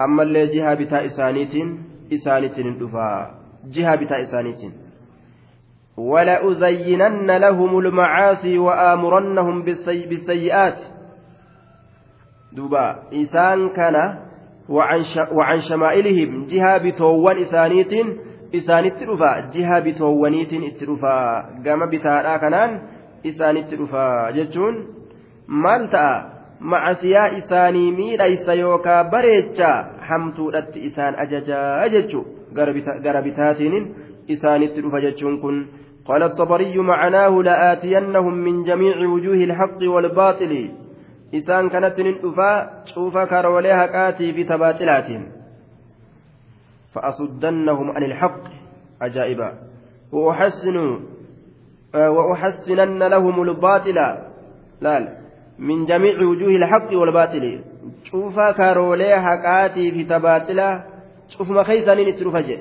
[0.00, 1.78] أما اللي جهة بتاء إسانيتين
[2.12, 3.40] إسانيتين دفا
[3.72, 4.72] جهة بتاء إسانيتين.
[5.96, 10.78] ولأزينن لهم المعاصي وآمرنهم بالسي بالسيئات.
[12.52, 13.96] دوبا إسان كان
[14.68, 15.18] وعن, ش...
[15.32, 16.46] وعن شمائلهم.
[16.46, 17.92] جهة بتوان إسانيت
[18.54, 21.18] إسانيت رفا جهة بتوانيت إترفا
[21.64, 22.82] قام بتاء كنان
[23.26, 24.30] إسانيت رفا
[25.50, 32.26] جتون مالتا macasiyaa isaanii miidhaysa yookaa bareecha hamtuudhatti isaan ajajaa jechu
[33.02, 33.94] gara bitaatiin
[34.26, 35.68] isaanitti dhufa jechuun kun.
[36.10, 40.70] قال الطبري معناه لآتينهم من جميع وجوه الحق والباطل
[41.34, 45.28] إسان كانت ننفا شوف كروليها كاتي في تباطلاتهم
[46.94, 48.42] فأصدنهم عن الحق
[49.00, 49.52] عجائبا
[50.12, 51.00] وأحسن
[51.94, 53.94] وأحسنن لهم الباطل
[54.80, 55.19] لا
[55.68, 57.44] من جميع وجوه الحق والباطل
[58.08, 60.68] شوف كروليها كاتي في تباطلا
[61.32, 62.58] شوف ما خيسان اترفجه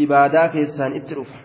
[0.00, 1.40] إبادة كيسان اترفه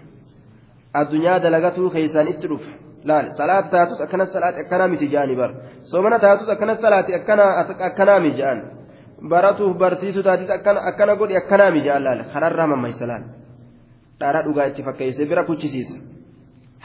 [0.99, 2.71] addunyaa dalagatuu keeysaan itti dhufa
[3.09, 5.51] laal salaata taatus akkana salaati akkanaa miti jedhani bar
[5.91, 7.11] soomana taatus akkana salaati
[7.87, 8.59] akkanaa mi jedhan
[9.31, 10.49] baratuuf barsiisuu taatis
[10.89, 13.25] akkana godhi akkanaa mi jedhan laal kanarraa mammaysa laal
[14.19, 15.97] dhara dhugaa itti fakkeeyse bira kuchisiisa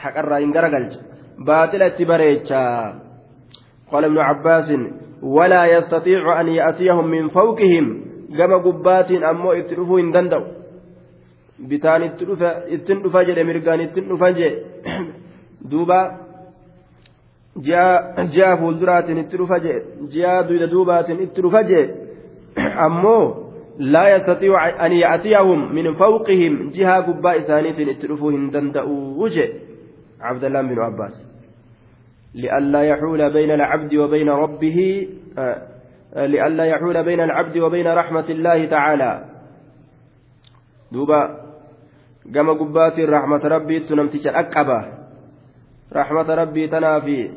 [0.03, 0.99] haqarraa hin garagalcha
[1.47, 2.59] baaxila itti bareecha
[3.91, 4.73] قال ابن عباس
[5.21, 7.85] ولا يستطيع أن يأتيهم من فوقهم
[8.37, 10.61] كما قبات أمو اتلفوا إن دندوا
[13.27, 14.59] jedhe mirgaan ittin dhufa jedhe
[15.71, 15.99] duuba
[17.65, 19.81] ji'a fuulduraatiin itti dhufa jedhe
[20.13, 21.85] ji'a duyda duubaatiin itti dhufa jedhe
[22.85, 23.23] ammoo
[23.93, 29.59] laa yastatiicu an ya'tiyahum min fawqihim jihaa gubbaa isaaniitiin itti dhufuu hin danda'uu jedhe
[30.23, 31.15] cabdallaan binu abbaas
[32.35, 35.07] لئلا يحول بين العبد وبين ربه
[36.15, 39.11] لئلا يحول بين العبد وبين رحمة الله تعالى.
[40.91, 41.21] دوبا
[42.31, 44.79] gubbaatiin rahmata rabbiittu namticha dhaqqaba.
[45.91, 47.31] Rahmata rabbii tanaafi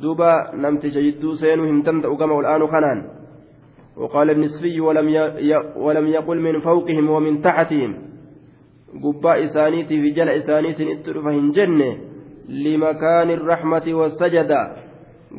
[0.00, 3.00] duuba namticha jidduu seenuu hin danda'u gama ol'aanu kanaan.
[3.98, 5.08] وقال النسفي ولم
[5.76, 7.92] ولم يقل من فوقهم ومن تحتهم.
[9.04, 12.07] قباء إسانيتي في جل إسانيت اترفهن جنة
[12.65, 14.61] لمكان الرحمة والسجدة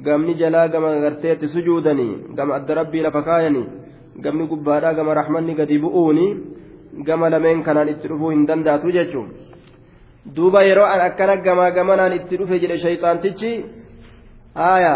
[0.07, 2.09] قمني جلا قم غرتيت سجودني
[2.39, 3.65] قم أد ربي لفكايني
[4.25, 6.29] قمني قباء قم رحمني قد بؤوني
[7.03, 9.29] gama lameen kanaan itti dhufuu hin danda'atu jechuun
[10.37, 13.51] duuba yeroo an akkana gamaa gamanaan itti dhufe jedhe shayxaantichi
[14.61, 14.95] haaya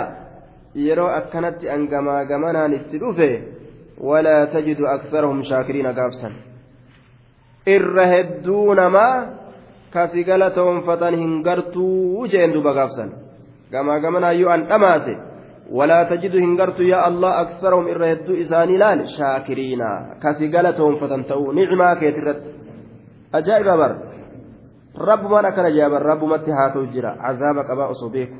[0.86, 3.30] yeroo akkanatti an gamaa gamanaan itti dhufe
[4.10, 6.38] walaa tajidu aksarahum shaakiriina gaafsan
[7.76, 9.14] irra hedduu namaa
[9.93, 13.13] kasi galatoonfatan hin gartuu jeen duba gaafsan.
[13.71, 15.13] Gamaa gamanaa yoo an dhamaate.
[15.71, 19.05] Walaa tajidu hin gartuu yaa allah aksarahum irra hedduu isaanii laal?
[19.17, 19.89] Shaakiriina.
[20.19, 22.49] Kasi galatoonfatan ta'uu nicimaa keet irratti.
[23.33, 23.93] Ajaa'iba bar.
[24.97, 27.15] Rabbumaan akkana jaaban rabbumatti haa ta'u jira.
[27.21, 28.37] Cazaaba qabaa osoo beeku.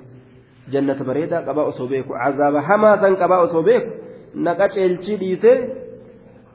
[0.73, 2.13] Jannata bareedaa qabaa osoo beeku.
[2.13, 3.89] Cazaaba hamaa san qabaa osoo beeku.
[4.35, 5.57] Naqa ceelchii dhiisee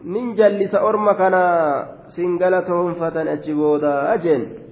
[0.04, 1.42] nin jallisa orma kana
[2.14, 4.67] singala toonfatan achi booda jeen.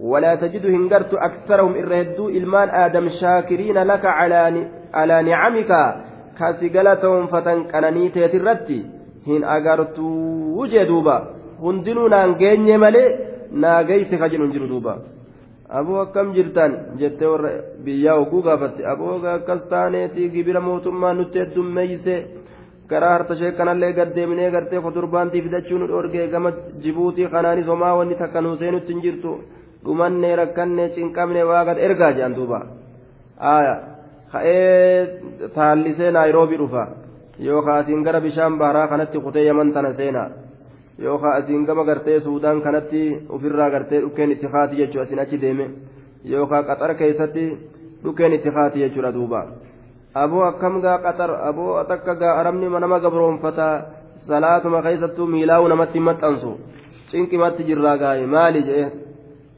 [0.00, 4.40] ولا تجد هنغرت أكثرهم إرهدو إلمان آدم شاكرين لك على
[4.94, 5.72] على نعمك
[6.38, 8.80] كاسقلتهم فتن كنني تيترتي
[9.28, 10.06] هن أغرتو
[10.58, 11.18] وجدوبا
[11.62, 13.08] hundinuu naan geenye malee
[13.62, 14.94] naa geeyse ka jedhu jiru duuba
[15.78, 17.50] aboo akkam jirtan jettee warra
[17.84, 22.14] biyyaa oguu gaafatte aboo akkas taaneeti gibira mootummaa nutti heddummeeyse
[22.90, 26.50] karaa hartashee kanallee gaddeemnee gartee kotorbaantii fidachuu nu dhoorgee gama
[26.82, 29.32] jibuutii kanaanis homaa wanni takka nuu seenutti hin jirtu
[29.87, 32.59] dhumannee rakkannee cinqabnee waaqat ergaa jedhan duuba.
[34.31, 35.21] Ka'ee
[35.55, 36.83] taallisee naayiroobii dhufa.
[37.45, 40.29] Yookaan asiin gara bishaan baharaa kanatti kutee yaman tana seenaa.
[40.99, 45.69] Yookaan asiin gama gartee suudaan kanatti ofirraa gartee dhukkeen itti kaati jechuudha asiin achi deeme.
[46.25, 47.45] Yookaan qaxar keessatti
[48.03, 49.45] dhukkeen itti kaati jechuudha duuba.
[50.13, 53.67] Aboo akkam gaa qaxar aboo takka gaa arabni nama gabroonfata
[54.27, 56.57] salaatuma keessattuu miilaa'uu namatti maxxansu.
[57.11, 59.06] Cinqimatti jirraa gaa'e maali jedhee.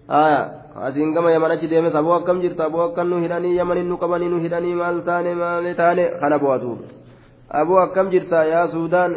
[0.10, 4.30] Asiin gama yaman achi deemes aboo akkam jirta aboo akkam nu hidhanii yamanin nu qabanii
[4.30, 6.78] nu hidhanii maal taane maal taane kana bu'atu
[7.50, 9.14] aboo akkam jirta yaa suudaan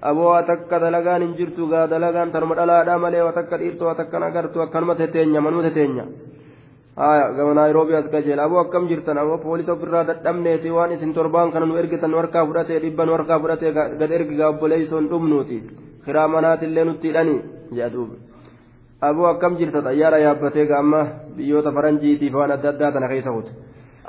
[0.00, 4.62] aboo takka dalagaan hin jirtu gaa dalagaan tarma dhalaadhaa malee takka dhiirtu waa takkan agartu
[4.64, 6.04] akkanuma teteenya manuma teteenya
[7.36, 11.66] gama naayiroobii as qajeela aboo akkam jirtan aboo poolisa ofirraa dadhabneeti waan isin torbaan kana
[11.66, 15.62] nu ergitan nu harkaa fudhatee dhibba nu harkaa fudhatee gad ergigaa obboleeysoon dhumnuuti
[16.04, 17.40] kiraa manaatillee nutti hidhanii
[17.78, 18.31] jedhuubi
[19.08, 21.00] aboo akkam jirta xayyaara yaabbatee gaamma
[21.36, 23.52] biyyoota faranjiitiif waan adda addaa tana keessa hute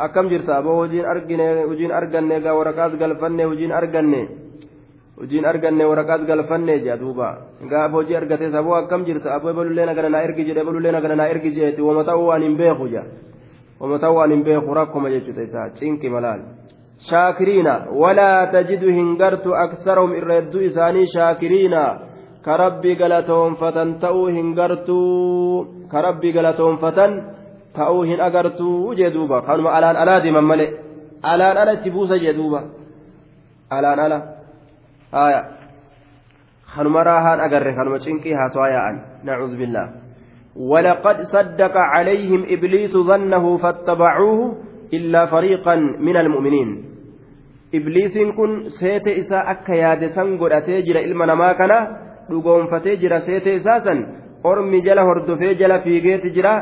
[0.06, 4.22] akkam jirta aboo hojiin argine hojiin arganne gaa waraqaas galfanne hojiin arganne
[5.20, 7.30] hojiin arganne waraqaas galfanne jedha duuba
[7.72, 11.30] gaaf hojii argate saboo akkam jirta aboo ebalullee nagana naa ergi jedhe ebalullee nagana naa
[11.34, 13.06] ergi jedheeti wama ta'uu waan hin beeku jedha
[13.82, 16.42] wama ta'uu waan hin beeku rakkuma jechuudha isaa cinqi malaal
[17.10, 21.84] shaakiriina walaa tajidu hin gartu aksarahum irra hedduu isaanii shaakiriina
[22.44, 24.00] ka rabbii galatoonfatan
[27.76, 30.70] ta'uu hin agartuu jee duuba kanuma alaan alaa deeman malee
[31.24, 32.60] alaan ala itti buusa jee duuba
[33.78, 34.20] alaan ala
[35.12, 35.42] haya
[36.76, 39.88] kanuma raahaan agarre kanuma cinqii haasawaa yaa'an nacuudhu billah
[40.54, 44.40] ولقد صدق عليهم إبليس ظنه فاتبعوه
[44.94, 46.70] إلا فريقا من المؤمنين
[47.74, 51.74] إبليس كن سيت إساء أكا يادسان قد أتيجر إلما نما كان
[52.30, 54.06] dhugoonfatee jira seete isaasan
[54.44, 56.54] ormi jala hordofee jala fiigeeti jira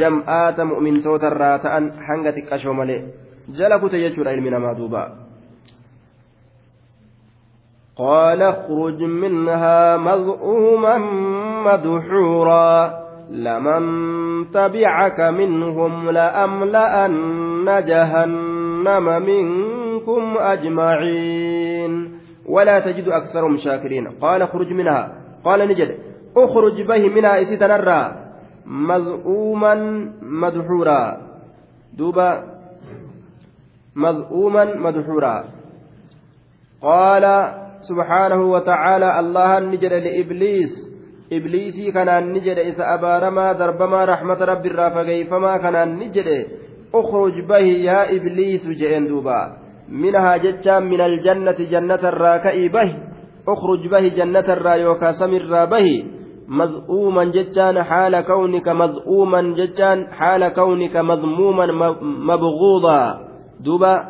[0.00, 3.00] jam'aata mu'mintoota irraa ta'an hanga xiqqashoo malee
[3.60, 5.04] jala kute jechuudha ilmi namaa duuba.
[7.96, 10.96] قال اخرج منها مذءوما
[11.64, 12.70] مدحورا
[13.30, 13.82] لمن
[14.52, 21.45] تبعك منهم لأملأن جهنم منكم أجمعين
[22.56, 24.08] ولا تجد أكثرهم شاكرين.
[24.20, 25.12] قال اخرج منها.
[25.44, 25.98] قال نجد.
[26.36, 28.02] اخرج به منها إستنرى
[28.66, 29.74] مذءوما
[30.22, 31.16] مدحورا.
[31.98, 32.30] دوبا
[33.96, 35.44] مذءوما مدحورا.
[36.82, 37.24] قال
[37.80, 40.72] سبحانه وتعالى الله نجد لإبليس.
[41.32, 46.46] إبليسي كان نجد إذا أبارما دربما رحمة رب الرافقي فما كان نجد.
[46.94, 49.65] اخرج به يا إبليس جئن دوبا.
[49.88, 52.96] منها جتان من الجنة جنة الراكئ به
[53.48, 56.04] أخرج به جنة الرايوكا سمر به.
[56.48, 61.66] مذءوما جتان حال كونك مذءوما جتان حال كونك مذموما
[62.02, 63.20] مبغوضا.
[63.60, 64.04] دوبا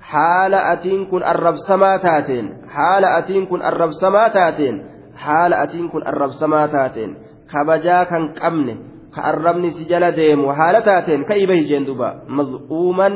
[0.00, 4.84] حال أتين كن الرب سماتاتين حال أتين كن الرب سماتاتين
[5.16, 7.16] حال أتين كن الرب سماتاتين.
[7.52, 8.76] كبجا كان قمن
[9.16, 13.08] كأربني سجل ديم وحالتاتين كيبه جندوبا مذءوما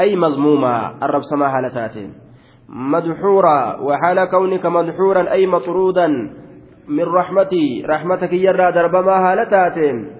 [0.00, 2.12] أي مذموما الرب سما هالتاتين
[2.68, 6.06] مدحورا وحال كونك مدحورا أي مطرودا
[6.88, 10.10] من رحمتي رحمتك يرى دربما هالتاتين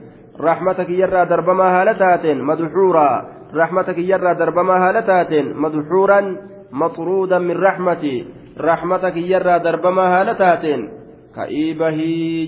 [0.41, 6.37] رحمتك يرى دربما هالتاتين مدحورا رحمتك يرى دربما هالتاتين مدحورا
[6.73, 8.27] مطرودا من رحمتي
[8.61, 10.89] رحمتك يرى دربما هالتاتين
[11.35, 11.99] كئيبه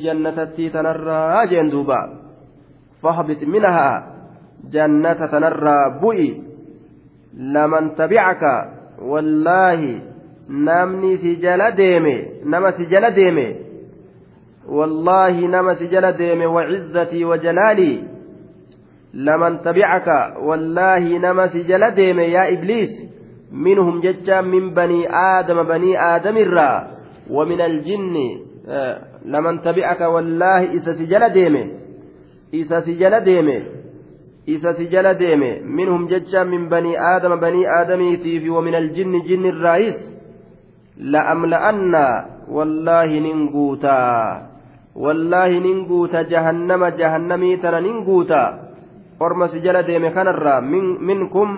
[0.04, 2.00] جنتتي تنرى جندوبا.
[3.02, 4.16] فاهبط منها
[4.70, 5.78] جنة تنرى
[7.36, 8.42] لمن تبعك
[9.02, 10.00] والله
[10.50, 13.56] نمني سجل ديمي نما سجل ديمي.
[14.68, 18.02] والله نما سجل ديمي وعزتي وجلالي.
[19.14, 20.08] لمن تبعك
[20.42, 22.90] والله نما سجل ديمي يا إبليس.
[23.52, 26.88] منهم ججا من بني آدم بني آدم الرا.
[27.30, 28.16] ومن الجن
[28.68, 31.72] آه لمن تبعك والله إذا سجل ديمي.
[32.54, 33.62] إذا سجل ديمي.
[34.46, 39.48] Isa si jala deeme minhum jecha min banii aadama banii aadamiitiif wa min aljinni jinni
[39.48, 39.98] irraayis
[41.14, 42.04] la'amla'anna
[42.48, 44.42] wallaahi nin guutaa
[44.94, 48.42] wallaahi nin guuta jahannama jahannamii tana nin guuta
[49.20, 51.48] orma si jala deeme kanarraa minkum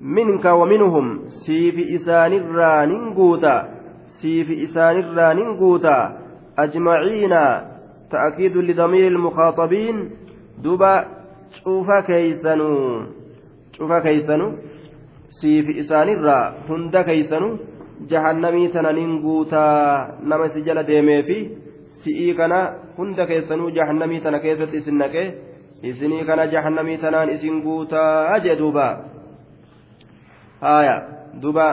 [0.00, 3.54] minka wa minhum siifi isaanirraa nin guuta
[4.20, 5.94] siifi isaanirraa nin guuta
[6.56, 7.42] ajmaciina
[8.10, 9.98] ta'kiidu lidamiiri ilmukhaatabiin
[10.64, 10.92] duba
[11.63, 13.03] cufa keeysanuu
[13.77, 14.47] cufa keeysanu
[15.41, 17.49] siifi isaanirraa hunda keeysanu
[18.11, 21.39] jahannamii tana nin guutaa nama si jala deemeefi
[22.03, 22.59] si'ii kana
[22.97, 25.27] hunda keessanuu jahannamii tana keessatti isin naqee
[25.91, 28.87] isinii kana jahannamii tanaan isin guutaa jee duuba
[30.61, 30.97] haya
[31.41, 31.69] duuba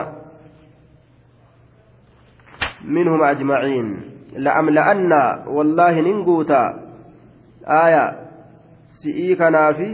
[2.87, 3.87] منهم أجمعين
[4.37, 5.11] لأملأن
[5.47, 6.63] والله ننقوتا
[7.67, 8.05] آية
[9.01, 9.89] si'ii kanaafi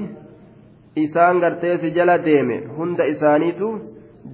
[0.95, 3.69] isaan gartee si jala deeme hunda isaaniitu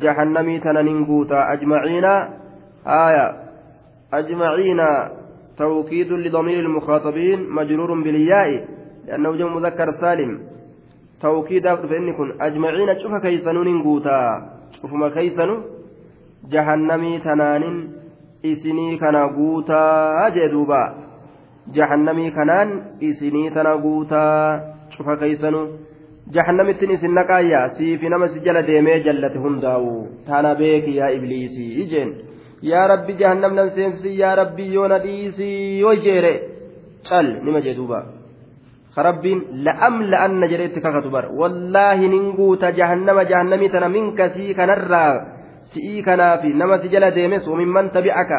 [0.02, 2.14] jahannamii tana nin guutaa ajmaciina
[2.86, 3.26] haaya
[4.12, 4.90] ajmaciina
[5.60, 8.50] توكيد لضمير المخاطبين مجرور بالياء
[9.08, 10.40] لأنه جمع مذكر سالم
[11.22, 14.20] توكيد فإن كن أجمعين شوف كيسنون قوتا
[14.82, 15.56] شوف ما كيسنو
[16.52, 17.90] جهنمي تنان
[18.44, 20.96] isinii kana guutaa jee duuba
[21.73, 24.61] jahannamii kanaan isinii tana guutaa
[24.97, 25.61] cufa keeysanu
[26.37, 29.93] jahannamittiin isin naqaayya siifi nama si jala deemee jallate hundaa'u
[30.27, 32.11] tana beeki yaa ibliisii ijeen
[32.63, 36.35] yaa rabbi jahannamnan seensisi yaa rabbi yoona dhiisii yoo jeere
[37.09, 38.01] cal nima jee duuba
[39.09, 44.55] rabbiin la'am la'anna jedhee itti kakatu bara wallaahi nin guuta jahannama jahannamii tana minka sii
[44.55, 45.13] kanarraa
[45.73, 48.39] si'ii kanaafi nama si jala deemes wamimman tabi'aka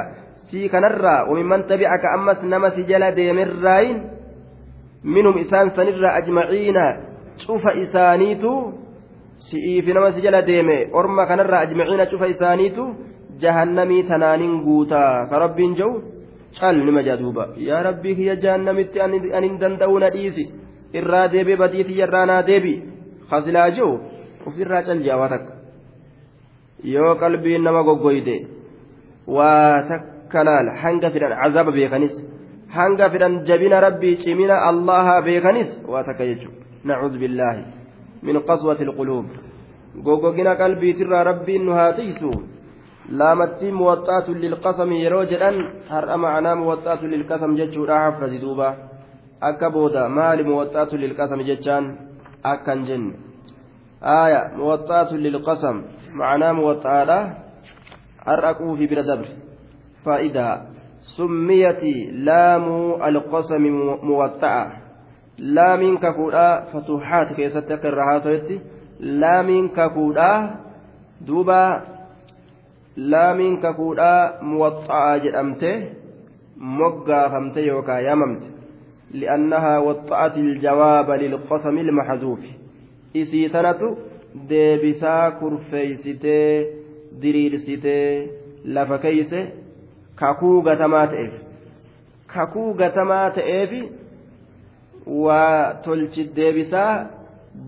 [0.52, 4.00] sii kanarraa wamimman tabi'aka ammas nama si jala deemerraayin
[5.04, 6.86] minhum isaan sanirraa ajmaciina
[7.46, 8.52] cufa isaaniitu
[9.48, 12.86] si'iifi nama si jala deeme orma kanarraa ajmaciina cufa isaaniitu
[13.40, 15.28] jahannamii tanaanin guutaa.
[15.30, 16.04] Ka rabbiin jehu
[16.60, 20.46] cal nima jaaduuba yaa rabbii kiyya jahannamitti anin danda'uu na dhiisi.
[20.94, 22.74] Irraa deebee badiitiyya irraa naa deebi.
[23.30, 24.00] Kasilaa jehu
[24.48, 25.54] ofirraa cal jaawaa takka.
[26.84, 28.36] Yoo qalbiin nama goggoyde
[29.28, 32.16] waa takka laal hanga fidhan cazaaba beekanis
[32.78, 37.64] hanga fidhan jabina rabbii cimina allaha beekanis waa takka jechuudha nacuudhu billaahi
[38.28, 39.28] min qaswati ilquluub
[40.06, 42.32] goggogina qalbiitirraa rabbiin nu haa tiisu
[43.20, 45.58] laamattii muwaxxaatu lilqasami yeroo jedhan
[45.90, 48.70] har'a macnaa muwaxxaatu lilqasam jechuudha hafrazi duuba
[49.50, 51.86] akka booda maali muwaxxaatu lilqasam jechaan
[52.54, 53.14] akkan jenne
[54.16, 55.78] aaya muwaxxaatu lilqasam
[56.16, 57.34] معناه موطأة
[58.28, 59.28] الرقو في بلا دبر
[60.05, 60.63] فائدة
[61.17, 61.83] سميت
[62.13, 62.67] لام
[63.09, 63.65] القسم
[64.03, 64.73] موطأة
[65.39, 68.23] لام كفودا فتوحات كيست قرها
[69.01, 70.55] لام كفودا
[71.27, 71.83] دوبا
[72.97, 76.01] لام كفودا موطأة جدمته
[76.61, 78.47] moggaa famte yookaan yaamamte
[79.21, 82.51] li'annahaa waxxa'at iljawaaba lilqasami ilmaxazuufi
[83.21, 83.89] isii tanatu
[84.51, 86.51] deebisaa kurfeeysitee
[87.23, 88.29] diriirsitee
[88.77, 89.41] lafa keeyse
[90.22, 91.34] kakuu gatamaa ta'eef.
[92.34, 93.72] Kakuu gatamaa ta'eef
[95.26, 96.92] waa tolchi deebisaa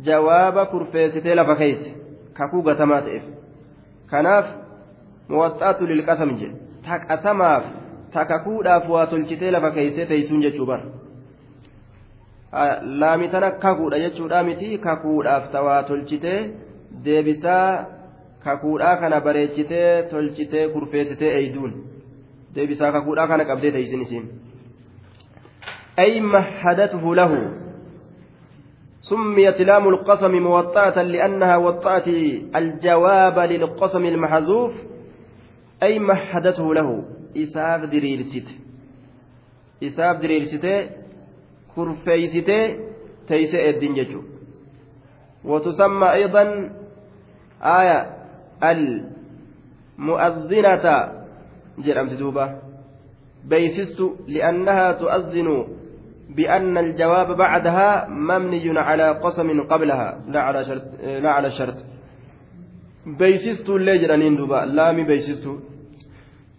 [0.07, 1.89] jawaaba kurfeessitee lafa keeyse
[2.37, 3.25] kakuu gatamaa ta'eef.
[4.11, 4.45] Kanaaf
[5.29, 7.63] muwaxxaatu lilqasam jedhe ta qasamaaf
[8.13, 10.85] ta kakuudhaaf waa tolchitee lafa keeysee teeysuun jechuu bara.
[13.01, 16.39] Laami tana kakuudha jechuudha miti kakuudhaaf tawaa tolchitee
[17.05, 17.85] deebisaa
[18.45, 21.73] kakuudhaa kana bareechitee tolchitee kurfeessitee eeyduun
[22.57, 24.27] deebisaa kakuudhaa kana qabdee teeysin isiin
[25.99, 27.53] أي مهدته له
[29.01, 32.07] سميت لام القسم موطأة لأنها وطأت
[32.55, 34.73] الجواب للقسم المحذوف
[35.83, 37.03] أي مهدته له
[37.37, 38.47] إساف دريرست
[39.83, 40.65] إساف دريرست
[43.27, 44.37] teeyse eddin jechuudha.
[45.45, 46.71] وتسمى أيضا
[47.61, 47.99] آية
[49.99, 51.16] المؤذنة
[51.85, 52.55] جرمت دوبة
[53.49, 55.67] بيسست لأنها تؤذن
[56.35, 60.19] بأن الجواب بعدها مبني على قسم قبلها.
[60.27, 60.83] لا على شرط
[61.23, 61.77] لا على شرط.
[63.19, 65.47] بيسست اللي جرأنين دوبة لامي بيسست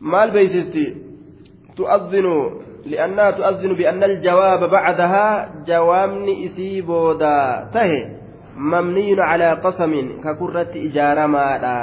[0.01, 0.97] مال بيسستي
[1.77, 2.27] تؤذن
[2.87, 7.71] لأنها تؤذن بأن الجواب بعدها جوامني إسي بودا.
[7.75, 8.17] تهي.
[8.57, 9.93] ممني على قسم.
[10.25, 11.79] ككرة إجارة مالا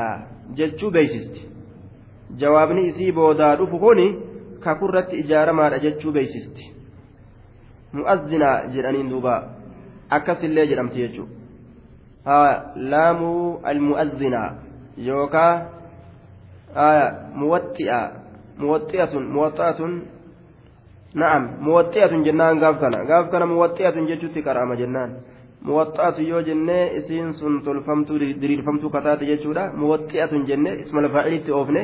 [0.56, 1.36] جتشو بيسست
[3.62, 4.08] رفقوني
[4.64, 6.58] ككرة إجارة مالا جتشو بيسست
[7.94, 9.36] مؤذنة جرانين دوبا
[10.12, 11.26] أكس اللي جرمت يجو
[12.28, 12.42] ها
[12.76, 13.22] لام
[13.72, 14.44] المؤذنة
[14.98, 15.48] يوكا
[16.76, 18.02] آية موطئة
[18.60, 19.80] موطئة موطئة
[21.16, 25.12] na'am muwaxxi'atun jennaan gaaf kana gaaf kana muwaxxi'atun jechuutti karaama jennaan
[25.68, 31.82] muwaxxaatu yoo jennee isiin sun tolfamtuu diriirfamtuu kataate jechuudha muwaxxi'atun jenne isma lafaa'ilitti oofne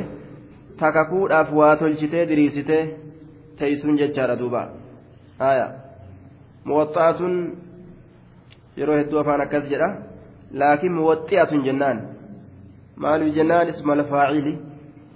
[0.82, 2.84] takakuudhaaf waa tolchitee diriirsitee
[3.60, 4.62] teeysuun jechaadha duuba
[5.44, 5.68] haya
[6.68, 7.34] muwaxxaatun
[8.80, 9.90] yeroo hedduu afaan akkas jedha
[10.62, 11.98] laakiin muwaxxi'atun jennaan
[13.04, 14.54] maaliif jennaan isma lafaa'ili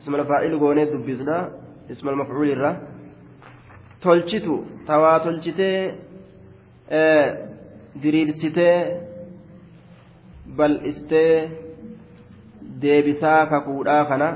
[0.01, 1.37] isma lafaa'ili goonee dubbisna
[1.93, 2.75] isma mafcuuli irraa
[4.03, 4.55] tolchitu
[4.89, 5.79] tawaa tolchitee
[8.03, 8.77] diriirsitee
[10.57, 11.35] bal'istee
[12.81, 14.27] deebisaa kakuudhaa kana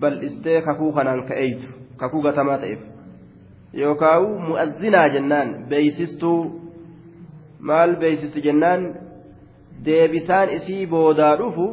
[0.00, 1.66] bal'istee kakuu kanaan ka'eeytu
[1.96, 2.80] kakuu gatamaa ta'eef.
[3.80, 6.40] Yookaan mu'azzinaa jennaan beeysistuu
[7.60, 8.94] maal beeysistu jennaan?
[9.84, 11.66] Deebisaan isii boodaa dhufu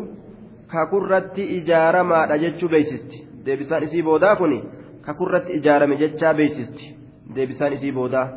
[0.68, 4.60] kakurratti ijaaramaadha jechuu beeysisti deebisaan isii boodaa kuni.
[5.02, 6.86] kakurratti ijaarame jechaa beeysisti
[7.36, 8.28] deebisaan isii boodaa.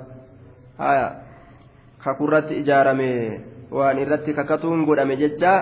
[0.78, 1.08] Haya
[2.04, 3.08] kakurratti ijaarame
[3.76, 5.58] waan irratti kakatuun godhame jechaa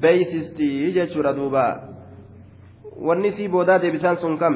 [0.00, 1.64] beeysisti jechuudha duuba
[3.06, 4.54] wanni isii boodaa deebisaan sun kam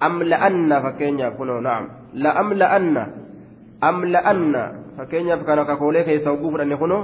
[0.00, 1.84] amla'anna fakkeenyaaf kunoo na'am
[2.24, 3.02] la'amla'anna
[3.90, 4.62] amla'anna
[4.96, 7.02] fakkeenyaaf kana kakoolee keessa hogguu fudhanne kunoo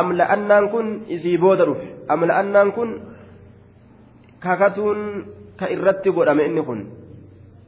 [0.00, 0.86] amla'annaan kun
[1.16, 2.90] isii booda dhufe amla'annaan kun
[4.44, 5.00] kakatuun
[5.58, 6.80] ka irratti godhame inni kun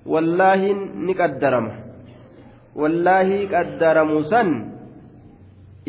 [0.06, 1.72] wallaahiin ni qaddarama
[2.80, 4.48] wallaahii qaddaramu san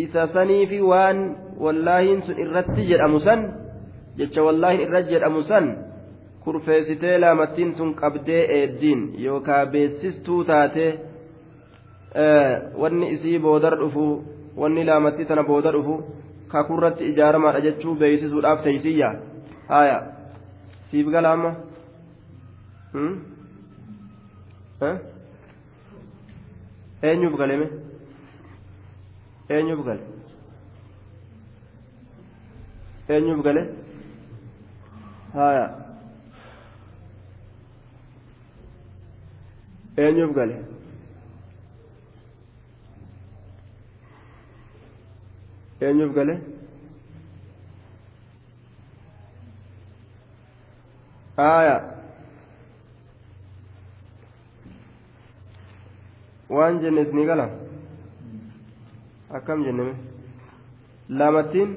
[0.03, 1.17] isa saniifi waan
[1.59, 3.39] wallaahiin sun irratti jedhamu san
[4.19, 5.65] jecha wallaahiin irratti jedhamu san
[6.43, 10.91] kurfeessitee laamattiin tun qabdee eeddiin yookaa beeksistuu taatee
[12.81, 14.05] wanni isii boodar dhufu
[14.61, 15.95] wanni laamattii tana booda dhufu
[16.53, 19.09] kakurratti ijaaramaadha jechuu beeksisuudhaaf teeysiyya
[19.73, 19.97] haya
[20.91, 21.51] siif gala amma
[27.03, 27.67] eenyuuf galeme
[29.49, 30.01] eenyuuf gale?
[33.09, 33.61] Eenyuuf gale
[35.33, 35.65] haya
[40.03, 40.57] eenyuuf gale
[45.81, 46.35] eenyuuf gale
[51.37, 51.75] haya
[56.49, 57.47] waan jennes ni gala
[59.39, 59.93] akkam jenneme
[61.09, 61.71] laamattiin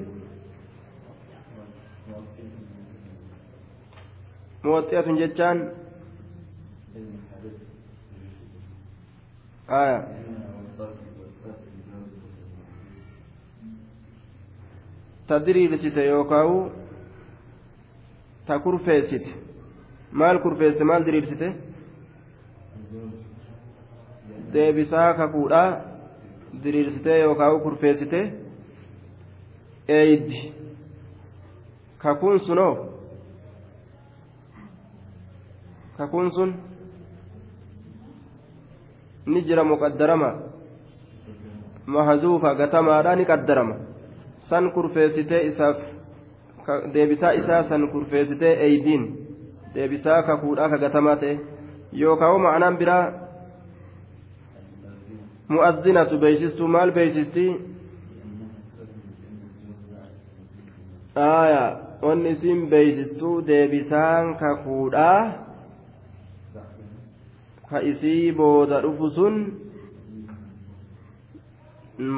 [4.63, 5.57] muwaxxiyatun jechaan
[9.67, 9.97] aya
[15.27, 16.57] ta diriirsite yookaawu
[18.47, 19.31] ta kurfeessite
[20.11, 21.47] maal kurfeessite maal diriirsite
[24.53, 25.63] deebisaa kakuudha
[26.63, 28.25] diriirsitee yookaan kurfeessitee
[29.87, 30.53] eeyiddi
[31.97, 32.92] kakuun sunoo
[36.03, 36.53] kakuun sun
[39.25, 40.29] ni jira muqaddarama
[41.85, 43.75] mahazuufa gatamaadha ni qaddarama?
[44.49, 45.77] San kurfeessitee isaaf
[46.93, 49.03] deebisaa isaa san kurfeessitee eeydiin?
[49.75, 51.39] Deebisaa kakuudhaa ka gatamaa ta'e?
[52.01, 53.05] Yookaan ma'anaan biraa?
[55.47, 57.47] Mu'azzinatu beeksistuu maal beeksisti
[61.15, 61.63] aya
[62.01, 65.52] wanni isin beeksistuu deebisaan kakuudhaa
[67.73, 69.35] ka isii booda dhufu sun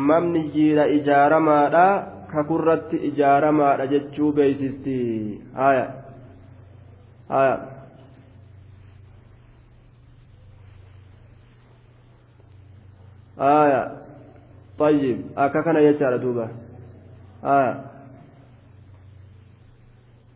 [0.10, 1.86] mamni jiira ijaaramaadha
[2.34, 4.98] kakurratti ijaaramaadha jechuu beeksisti
[5.62, 5.86] haya
[7.36, 7.56] haya
[13.40, 14.02] آية
[14.80, 16.50] طيب أكاكنا يجعل دوبا
[17.44, 17.86] آية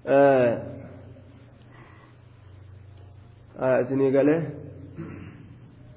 [0.08, 0.64] آه
[3.60, 4.50] آية سني قال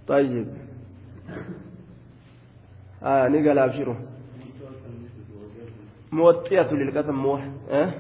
[0.09, 0.47] طيب
[3.03, 4.01] آية نقل أبشره
[6.13, 7.95] موطئة للقسم موح أه؟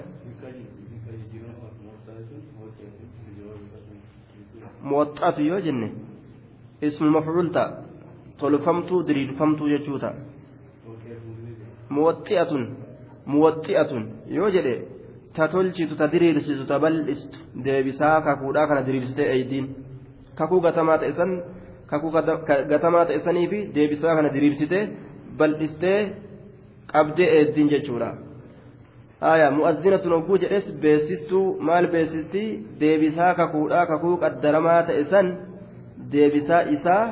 [4.82, 5.92] موطئة يوجن
[6.82, 7.82] اسم مفعول تأ
[8.42, 10.14] tolfamtuu diriirfamtuu jechuu ta'a
[11.94, 12.64] muwaxxi'atun
[13.32, 14.04] muwaxxi'atun
[14.36, 14.74] yoo jedhe
[15.36, 19.66] ta tolchitu ta diriirsitu ta bal'istu deebisaa kakuudhaa kana diriirsitee eeydiin
[20.38, 21.30] kakuu gatamaa ta'e san
[21.92, 22.10] kakuu
[22.72, 24.82] gatamaa ta'e sanii fi deebisaa kana diriirsitee
[25.38, 26.00] bal'istee
[26.92, 28.10] qabdee eeddiin jechuudha.
[29.26, 32.48] Haya mu'azzinatun hogguu jedhes beessistuu maal beessistii
[32.80, 35.26] deebisaa kakuudhaa kakuu qaddaramaa ta'e san
[36.12, 37.04] deebisaa isaa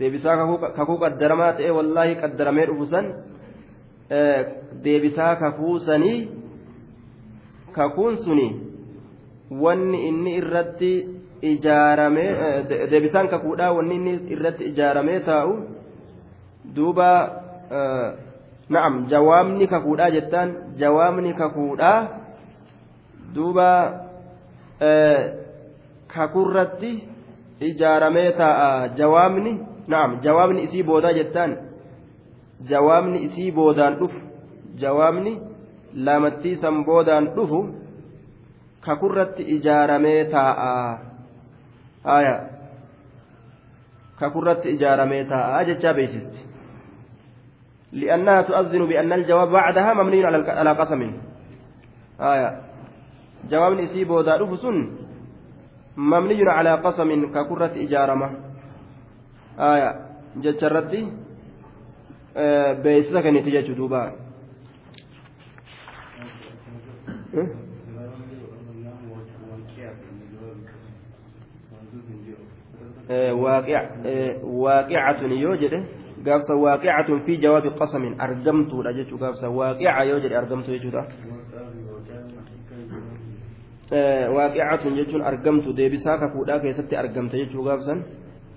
[0.00, 0.36] deebisaa
[0.78, 3.06] kakuu qaddaramaa ta'e wallaahi qaddaramee dhufu san
[4.84, 6.18] deebisaa kakuu sanii
[7.78, 8.48] kakuun suni
[9.64, 10.92] wanni inni irratti
[11.50, 12.30] ijaaramee
[12.90, 15.52] deebisaan kakuudhaa wanni inni irratti ijaaramee taa'u
[16.76, 17.08] duuba
[18.74, 20.48] na'am jawaabni kakuudhaa jettaan
[20.82, 21.98] jawaabni kakuudhaa
[23.34, 23.68] duuba
[26.14, 26.90] kakurratti
[27.60, 28.88] ijaaramee taa'a.
[28.98, 29.52] Jawaabni
[29.88, 31.52] na'am jawaabni isii boodaa jettaan.
[32.70, 34.18] Jawaabni isii boodaan dhufu
[34.82, 35.32] jawaabni
[36.06, 37.60] lamattii san boodaan dhufu
[38.86, 40.98] kakurratti ijaaramee taa'a
[42.04, 42.36] haya
[44.18, 46.52] kakurratti ijaaramee taa'a jechaa beeksisti
[47.92, 51.12] لأنها تؤذن بأن الجواب بعدها مبني على قسم
[52.20, 52.60] آية
[53.50, 54.76] جواب إسي بودا رفسن
[55.96, 58.30] مبني على قسم ككرة إجارمة
[59.58, 59.90] آية
[60.36, 61.12] جتشرتي
[62.36, 64.12] آه بيسا كانت تجج دوبا
[74.64, 75.80] waaqicatun yoo jedhe
[76.24, 81.02] gaafsa waaqicatun fi jawaabi qasamin argamtuudha jechuu gaafsa waaqica yoo jedhe argamtu jechuudha
[84.36, 88.04] waaqicatun jechuun argamtu deebisaa kakuudhaa keessatti argamte jechuu gaafsan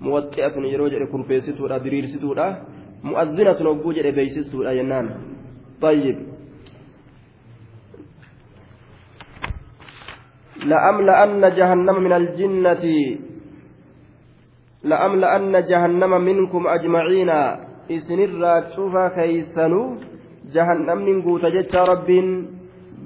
[0.00, 2.46] muwaxxi'atun yeroo jedhe kurfeessituudha diriirsituudha
[3.02, 5.08] mu'azzinatun hogguu jedhe beeysistuudha jennaan
[5.80, 6.16] طيب
[10.66, 12.84] لأملأن جهنم من الجنة
[14.90, 17.30] لأملأن جهنم منكم أجمعين.
[17.90, 19.82] إسنرا شوفا كيسنو
[20.54, 22.08] جهنم من قوت جتش رب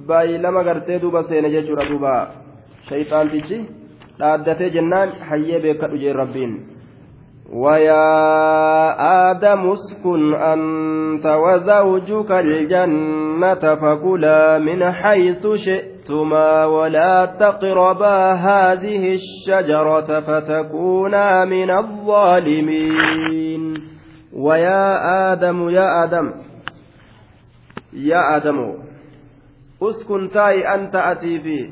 [0.09, 2.15] بايلما قرتي دوبا سين جتش دوبا
[2.89, 3.61] شيطان تجي.
[4.21, 6.53] dhaaddatee jennaan hayyee beekadhu jeen rabbiin
[7.51, 8.11] ويا
[9.31, 15.47] آدم اسكن أنت وزوجك الجنة فكلا من حيث
[16.11, 23.63] شئتما ولا تقربا هذه الشجرة فتكونا من الظالمين.
[24.33, 26.33] ويا آدم يا آدم
[27.93, 28.75] يا آدم
[29.83, 31.71] اسكن تاي أنت أتي فيه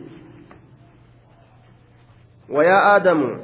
[2.50, 3.40] ويا آدم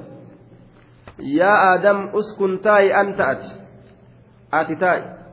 [1.19, 3.53] يا آدم اسكن تاي أنت أتي.
[4.55, 5.24] آتي تاي.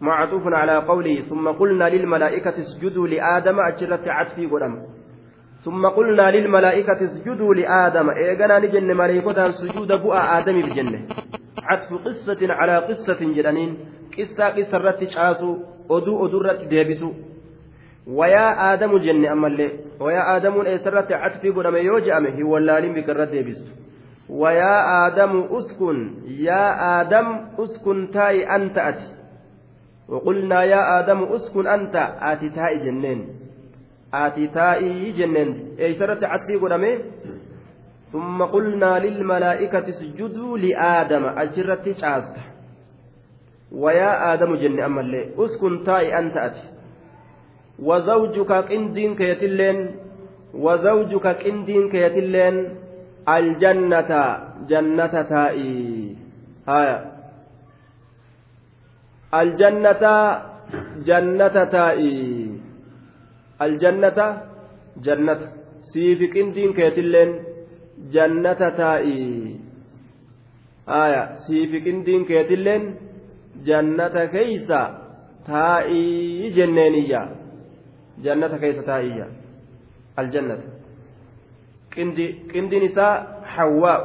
[0.00, 4.74] معطوف على قوله ثم قلنا للملائكة اسجدوا لآدم أجرت عطفي قدم.
[5.64, 8.10] ثم قلنا للملائكة اسجدوا لآدم.
[8.10, 11.00] إيقنا نجن ملائكة سجود بؤى آدم بجنة.
[11.62, 13.78] عطف قصة على قصة جدنين
[14.18, 15.56] قصة قصة رت شاسو
[15.90, 17.12] أدو أدو رت ديبسو.
[18.08, 19.70] aadamu jenne ammallee
[20.00, 23.70] wayaa aadamuun eessarratti catfii godhame yoo je'ame hin wallaalin bikarra deebistu
[24.42, 25.98] wayaa aadamu uskun
[26.46, 27.28] yaa aadam
[27.58, 29.06] uskun taa'i anta ati
[30.10, 31.94] وقلنا يا آدم أسكن أنت.
[32.20, 33.20] آتي تائي جنين.
[34.14, 35.50] آتي تائي جنين.
[35.78, 36.98] أي سرت عتبي قدامي؟
[38.12, 41.24] ثم قلنا للملائكة اسجدوا لآدم.
[41.26, 42.36] أجرت شاست
[43.72, 46.66] ويا آدم جن أما اللي أسكن تائي أنت أتي.
[47.78, 49.78] وزوجك قندين كيتلين.
[50.54, 52.56] وزوجك قندين كيتلين.
[53.28, 54.10] الجنة.
[54.68, 56.16] جنة تائي.
[56.68, 57.19] آية.
[59.33, 60.03] الجنة
[61.05, 62.51] جنة تائي
[63.61, 64.19] الجنة
[65.05, 65.39] جنة
[65.93, 67.29] سيف قندين كيتلين
[68.11, 69.55] جنة تائي
[70.89, 72.83] آية سيف قندين كيتلين
[73.65, 74.81] جنة كيسة
[75.47, 77.21] تائي جنينية
[78.23, 79.27] جنة كيس تائية
[80.19, 80.57] الجنة
[82.53, 84.01] قند نساء حواء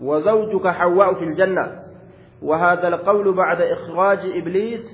[0.00, 1.77] وزوجك حواء في الجنة
[2.41, 4.85] وهذا القول بعد إخراج إبليس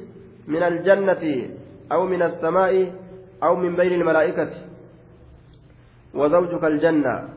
[0.48, 1.50] من الجنة
[1.92, 2.92] أو من السماء
[3.44, 4.50] أو من بين الملائكة.
[6.14, 7.30] وزوجك الجنة.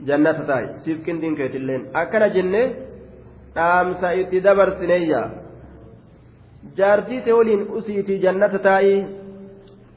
[0.00, 0.78] جنة تاي.
[0.84, 1.96] سيف كندين كيتلين.
[1.96, 2.74] أكل جنة.
[3.56, 5.42] أم سيتي دبر سنية.
[6.76, 9.06] jaartii waliin usiitii jannata taa'ii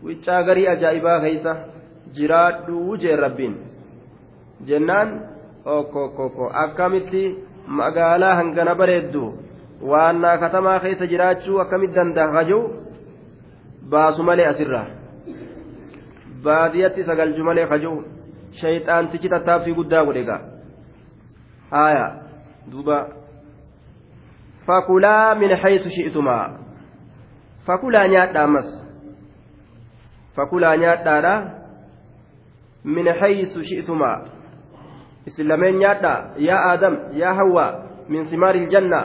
[0.04, 1.56] wiccaa garii ajaa'ibaa keeysa
[2.16, 3.54] jiraadhuu jeen rabbiin
[4.70, 5.12] jennaan
[5.76, 7.24] okkokko akkamitti
[7.68, 9.24] magaalaa hangana bareeddu
[9.82, 12.44] waannaa katamaa keessa jiraachuu akkamitti danda'a?
[12.44, 12.62] Jiru
[13.90, 14.86] baasu malee asirraa
[16.44, 17.98] baadiyyatti sagalchu malee kajuu
[18.62, 20.42] shayxaantichi tattaaffii guddaa godhe gaa
[21.72, 22.08] haaya
[22.72, 22.98] duuba.
[24.66, 26.46] Fakulaa min haysu shi'tumaa
[27.66, 28.70] fakulaa nyaadha ammas
[30.36, 31.34] fakulaa nyaadhaadha
[32.84, 34.35] min haysu shi'tumaa
[35.26, 36.14] isin lameen nyaadha?
[36.38, 37.66] Yaa aadam yaa hawwa
[38.10, 39.00] min simaari iljanna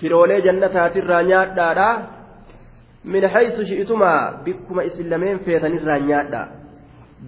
[0.00, 1.88] firoolee jannataatirraa nyaadhaadha?
[3.04, 6.42] Min haysu shi'tumaa bikkuma isin lameen feetanirraa nyaadha.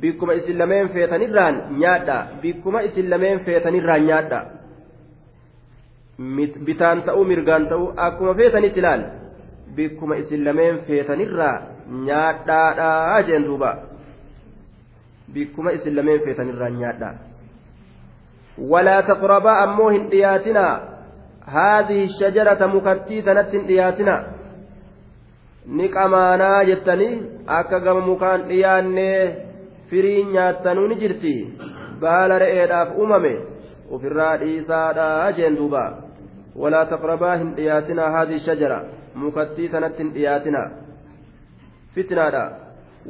[0.00, 2.16] Bikkuma isin lameen feetanirraan nyaadha.
[2.42, 4.40] Bikkuma isin lameen feetanirraa nyaadha.
[6.66, 9.02] Bitaan ta'uu mirgaan ta'uu akkuma feetanitti ilaal.
[9.76, 11.56] Bikkuma isin lameen feetanirraa
[12.06, 13.70] nyaadhaadhaa jeen duuba.
[15.34, 17.14] Bikkuma isin lameen feetanirraa nyaadhaa
[18.58, 20.80] hin dhiyaatinaa
[21.56, 24.22] haadhihi shajarata mukattii tanatti hin dhiyaatinaa
[25.66, 29.36] ni qamaanaa jettanii akka gama mukaan dhiyaannee
[29.90, 31.34] firiin nyaattanuu ni jirti
[32.00, 33.34] baala re'eedhaaf uumame
[33.90, 35.84] ofirraa dhiisaadhaa jeen duuba
[36.64, 38.82] walaa taqrabaa hin dhiyaatinaa haadhihi shajara
[39.14, 40.68] mukattii tanatti hin dhiyaatinaa
[41.94, 42.44] fitnaadha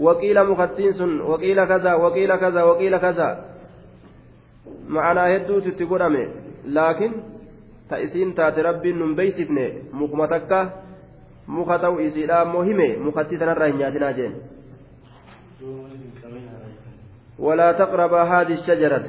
[0.07, 3.29] waqiila mukattiin sun waqiila kaza waqiila kaza waqiila kaza
[4.89, 6.29] ma'anaa hedduutu itti godhame
[6.79, 7.15] laakiin
[7.89, 10.61] ta isiin taate rabbiin nun beeysifne mukuma takka
[11.47, 14.35] muka ta'u isiidha ammoo hime mukattii tanarraa hin nyaatinaa jeen
[17.39, 19.03] ولا تقربا هذه الشجرة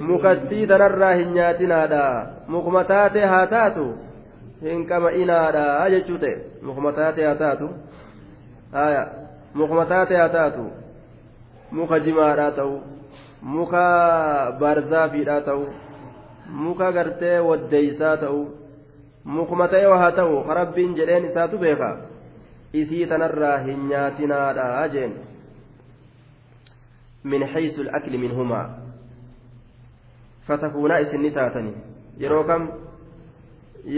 [0.00, 3.84] mukattii tanarraa hin nyaatinaadha mukuma taate haa taatu
[4.62, 7.68] hin qama'inaadha jechuu ta'e mukuma taate haa taatu
[9.54, 10.64] mukuma taate haa taatu
[11.78, 12.80] muka jimaadhaa ta'u
[13.42, 15.66] muka barzaafiidhaa ta'u
[16.46, 18.42] muka gartee waddeeysaa ta'u
[19.24, 21.96] mukuma ta'e haa ta'u rabbiin jedheen isaatu beeka
[22.72, 25.14] isii tanarraa hin nyaatinaadha jeen
[27.24, 28.68] min haysu al-akli minhumaa
[30.46, 31.74] fatakuunaa isin ni taatanii
[32.18, 32.68] yeroo kam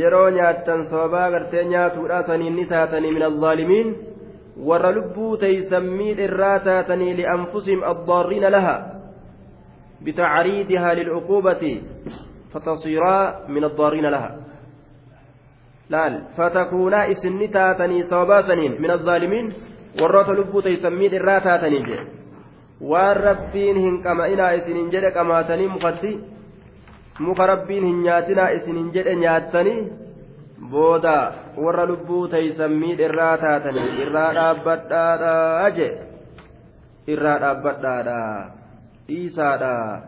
[0.00, 3.94] yeroo nyaattan sababaa gartee nyaatuudha saniin ni taatanii min alzaalimiin
[4.66, 8.93] warra lubbuu taysan miidherraa taatanii lianfusihim addaarriina laha
[10.04, 11.82] بتعريضها للعقوبة
[12.52, 14.30] فتصيرا من الضارين لها
[18.08, 19.54] sababaa saniin min azaalimiin
[20.00, 22.06] warroota lubbuu teeysammiin irraa taatanii jedhe
[22.92, 26.14] waan rabbiin hin qama'inaa isinin jedhe qamaatanii mukatti
[27.26, 29.76] muka rabbiin hin nyaatinaa isinin jedhe nyaattanii
[30.70, 31.14] booda
[31.66, 38.63] warra lubbuu teeysammiin irraa taatanii irraa dhaabbadhaadhaa jedhe irraa dhaabbadhaadhaa
[39.08, 40.02] dhiisaadhaa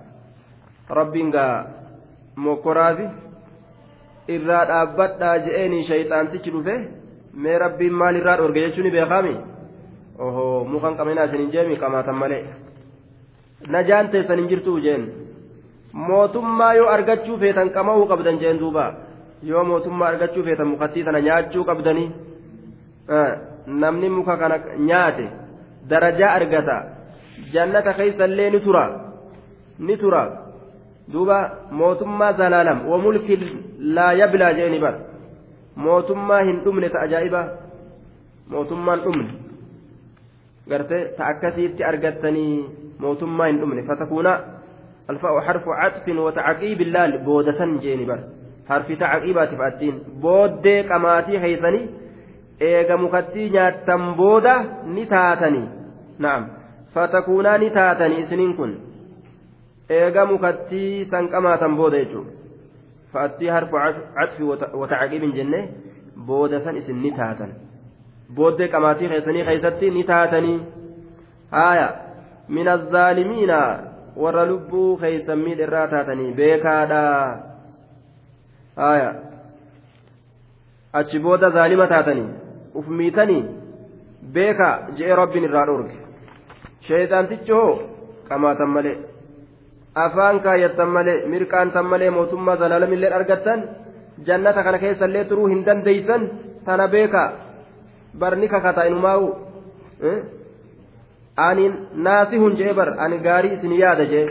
[0.98, 1.54] rabbiin gaa
[2.44, 3.06] mokkoraafi
[4.36, 6.76] irraa dhaabbadhaa je'eenii shayxaantichi dhufe
[7.44, 9.34] mee rabbiin maal irraa dhorge jechuun beekami
[10.26, 12.44] oho mukan qaminaa isin hin jeemi qamaatan malee.
[13.74, 15.02] Najaan teessan hin jirtuu jeen.
[16.08, 18.84] Mootummaa yoo argachuu feetan qama'uu qabdan jeen duuba.
[19.42, 22.08] Yoo mootummaa argachuu feetan mukattii tana nyaachuu qabdanii
[23.66, 24.56] namni muka kana
[24.88, 25.26] nyaate
[25.90, 26.76] darajaa argata
[27.52, 28.84] jannata keeysallee ni tura.
[29.78, 30.22] Ni tura.
[31.12, 31.38] Duuba
[31.70, 33.42] mootummaa zalaalam wa mulkin
[33.96, 34.94] laa yablaa jeeni bar
[35.76, 37.42] mootummaa hin dhumne ta ajaa'iba
[38.54, 39.28] mootummaan dhumne.
[40.70, 42.64] Garte ta akkasiitti argattanii
[42.98, 43.82] mootummaa hin dhumne.
[43.90, 44.32] Fatakuuna
[45.08, 48.18] alfa'u harfu catfin wa tacaqiibi laal boodatan jeeni bar
[48.68, 51.84] harfi tacaqiibaatiif attiin booddee qamaatii heeysanii
[52.70, 54.54] eega mukattii nyaattan booda
[54.94, 55.66] ni taatanii.
[56.18, 56.42] Na'am
[56.96, 58.72] fatakuunaa ni taatanii isiniin kun
[59.98, 62.32] eega mukattii san qamaatan booda jechuudha.
[63.12, 63.76] Fa'attii harfu
[64.14, 64.42] catfi
[64.80, 65.60] watacaqibin jenne
[66.30, 67.52] booda san isin ni taatan.
[68.36, 70.60] Booddee qamaatii keessanii keessatti ni taatanii.
[71.50, 71.88] Haaya
[72.48, 73.60] min azzaalimiina
[74.22, 77.02] warra lubbuu keeysan miidherraa taatanii beekaadha.
[78.76, 79.14] Haaya
[80.92, 82.28] achi booda zaalima taatanii
[82.74, 83.44] uf miitanii
[84.32, 84.68] beeka
[84.98, 85.96] je'e rabbiin irraa dhorge
[86.86, 87.72] sheeyxaantichi hoo
[88.28, 88.96] qamaatan malee
[90.04, 93.60] afaan kaayyattan malee mirqaantan malee mootummaa zalaalamillee argattan
[94.26, 96.22] jannata kana keessallee turuu hin dandeeysan
[96.66, 97.22] tana beeka
[98.18, 99.26] barni kakataa inumaa'u
[101.46, 101.64] ani
[102.08, 104.26] naasihun jee bar ani gaarii isin yaada jee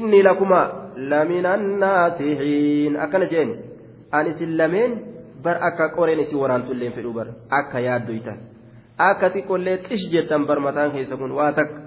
[0.00, 0.60] inni lakuma
[1.12, 3.50] laminan naasihiin akkana jeen
[4.18, 4.92] ani isin lameen
[5.44, 7.26] bar akka qoreen isin waraantulleen fedhu bar
[7.60, 8.38] akka yaaddoytan
[8.98, 11.80] akka xiqqollee xish jettan bar mataan keessa kun waa takka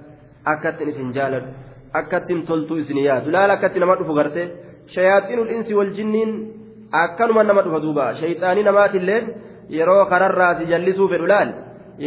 [0.53, 1.49] akkattin isin jaaladhu
[1.99, 4.41] akkattiin toltuu isin yaadu laala akkatti nama dhufu garte
[4.95, 6.31] shayaaxiinul insi wal jinniin
[7.03, 9.21] akkanuma nama dhufa duuba shayxaanii namaatillee
[9.77, 11.53] yeroo kararraa si jallisuu fedhu laal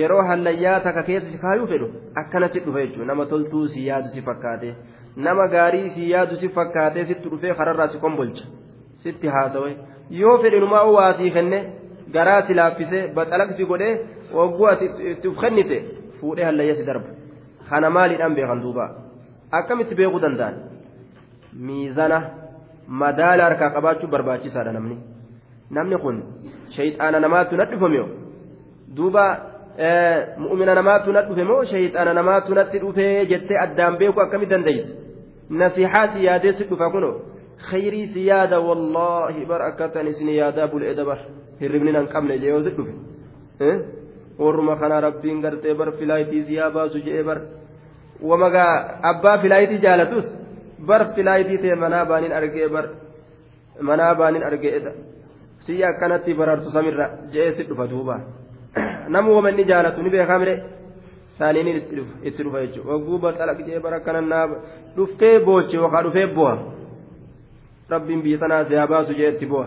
[0.00, 1.88] yeroo hallayyaa takka keessa si kaayuu fedhu
[2.22, 4.74] akkanatti dhufa jechuudha nama toltuu si yaadu si fakkaate
[5.16, 8.44] nama gaarii si yaadu si fakkaate sitti dhufee kararraa kombolcha
[9.06, 9.76] sitti haasawe
[10.20, 11.58] yoo fedhinumaa waa sii kenne
[12.14, 13.94] garaa si laaffisee baxalaqsi godhee
[14.38, 14.68] wagguu
[15.12, 15.78] itti uf kennite
[16.18, 17.08] fuudhee hallayya si darba
[17.68, 18.84] kana maaliidhaan beekan duuba.
[19.58, 20.54] akkamitti beekuu danda'an
[21.66, 22.18] miizana
[23.00, 24.96] madaala harkaa qabaachuu barbaachisaadha namni
[25.76, 26.16] namni kun
[26.76, 28.00] shayxaana namaatu na dhufame
[28.96, 29.24] duuba
[30.44, 34.90] mu'mina namaatu na dhufe moo shayxaana namaatu natti dhufee jettee addaan beekuu akkamitti dandeeyse
[35.60, 37.10] nasihaa si yaadee si dhufa kuno
[42.50, 42.94] yoo si dhufe
[44.38, 47.38] warruma kana rabbiin gartee bar filaayitii si yaa baasu jee bar
[48.30, 50.26] wamagaa abbaa filaayitii jaalatus
[50.86, 52.86] bar filaayitii ta'e manaa baaniin argee bar
[53.80, 54.80] manaa baaniin argee
[55.66, 58.20] si akkanatti barartu samirra je'ee si dhufa duuba
[59.08, 60.54] namu wama inni jaalatu ni beekaa mire
[61.38, 61.68] saaniin
[62.22, 64.46] itti dhufa jechuudha wagguu baxalaq jee bara akkana naa
[64.96, 66.54] dhuftee booche yookaan dhufee bu'a
[67.90, 69.66] rabbiin biyya sanaa siyaa baasu jee itti bu'a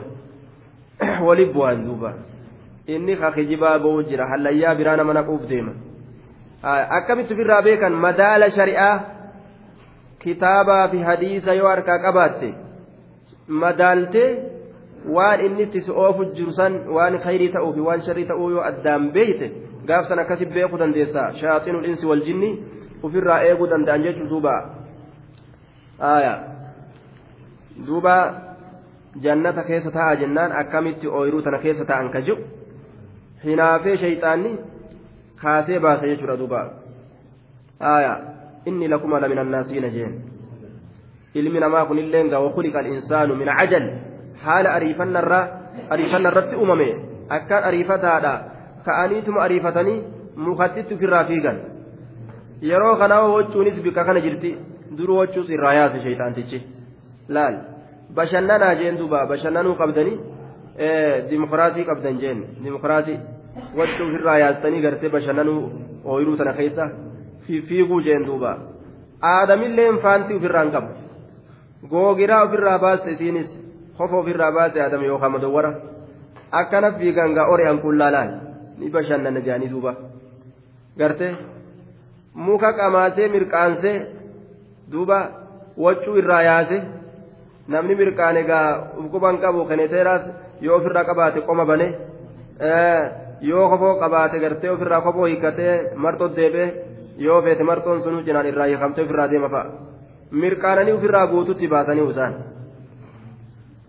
[1.27, 2.13] wali bu'aan duuba.
[2.87, 4.27] Inni kakijibaa ba'uu jira.
[4.31, 5.73] Hallayyaa biraa nama naquuf deema.
[6.63, 7.93] akkamitti ofirraa beekan?
[7.93, 8.95] Madaala shari'aa
[10.19, 12.53] kitaabaa fi hadiisa yoo harkaa qabaatte
[13.47, 14.29] madaaltee
[15.17, 18.63] waan inni itti si oofu jiru san waan khayrii ta'uu fi waan sharrii ta'uu yoo
[18.69, 19.51] addaan beeyte
[19.87, 22.51] gaaf san akkasi beekuu dandeessa shaaxinul insi wal jinni
[23.03, 24.55] ofirraa eeguu danda'an jechuu duuba
[27.85, 28.15] duuba
[29.21, 32.43] jannata keessa ta'a jennaan akkamitti ooyiruu tana keessa ta'an ka jiru?
[33.43, 34.51] Hinaafee shayxaanni
[35.41, 36.61] kaasee baase jechuudha duuba.
[37.81, 38.17] Aayaa
[38.65, 40.21] inni lakuma lamina naasiina jeen.
[41.33, 43.89] Ilmi namaa kunillee gaa wakuliqa insaanu min cajal
[44.43, 46.87] haala ariifanna irratti uumame
[47.29, 48.33] akkaan ariifataadha
[48.85, 50.03] ka'aniituma ariifatanii
[50.35, 51.59] mukattitti ofirraa fiigan.
[52.61, 54.57] Yeroo kanaa wachuunis bika kana jirti.
[54.97, 56.76] Duruu wachuus irraa yaase shayxaantichi
[57.35, 57.55] laal
[58.19, 60.17] bashannanaa jeen duuba bashannanuu qabdanii
[61.29, 63.19] dimokiraasii qabdan jeen dimokiraasii
[63.79, 65.59] wachuu ofirraa yaastanii gartee bashannanuu
[66.13, 66.89] ooyiruu tana keessa
[67.67, 68.51] fiiguu jeen duuba
[69.33, 70.91] aadamillee faantii ofirraa hin qabu
[71.93, 73.49] googiraa ofirraa baaste isiinis
[73.97, 75.71] kofa ofirraa baase aadama yookaan madawwara
[76.61, 78.31] akkana fiigan gaa ori'an kun laalaan
[78.79, 79.91] ni bashannana jedhanii duuba
[81.01, 81.27] garte
[82.49, 83.95] muka qamaasee mirqaansee
[84.91, 85.19] duuba
[85.85, 86.77] waccuu irraa yaase
[87.73, 88.67] namni mirqaane gaa
[89.01, 90.23] ufquban qabu kaneteeraas
[90.65, 91.87] yoo ofirraa qabaate qoma bane
[93.49, 96.67] yoo kofoo qabaate gartee ofirraa kofoo hiikkatee marxoo deebee
[97.25, 99.65] yoo feete marxoon sunuu cinaan irraa hiikamtee ofirraa deema fa'a.
[100.41, 102.33] Mirqaananii ofirraa guututti baasanii isaan.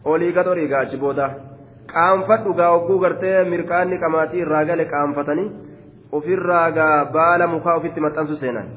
[0.05, 1.27] Olii gad olii gaa achi booda.
[1.93, 5.49] Qaanfadhu gaa hogguu gartee mirqaanni qamaatii irraa gale qaanfatanii
[6.13, 8.69] ofirraa gaa baala mukaa ofitti maxxansu seenan.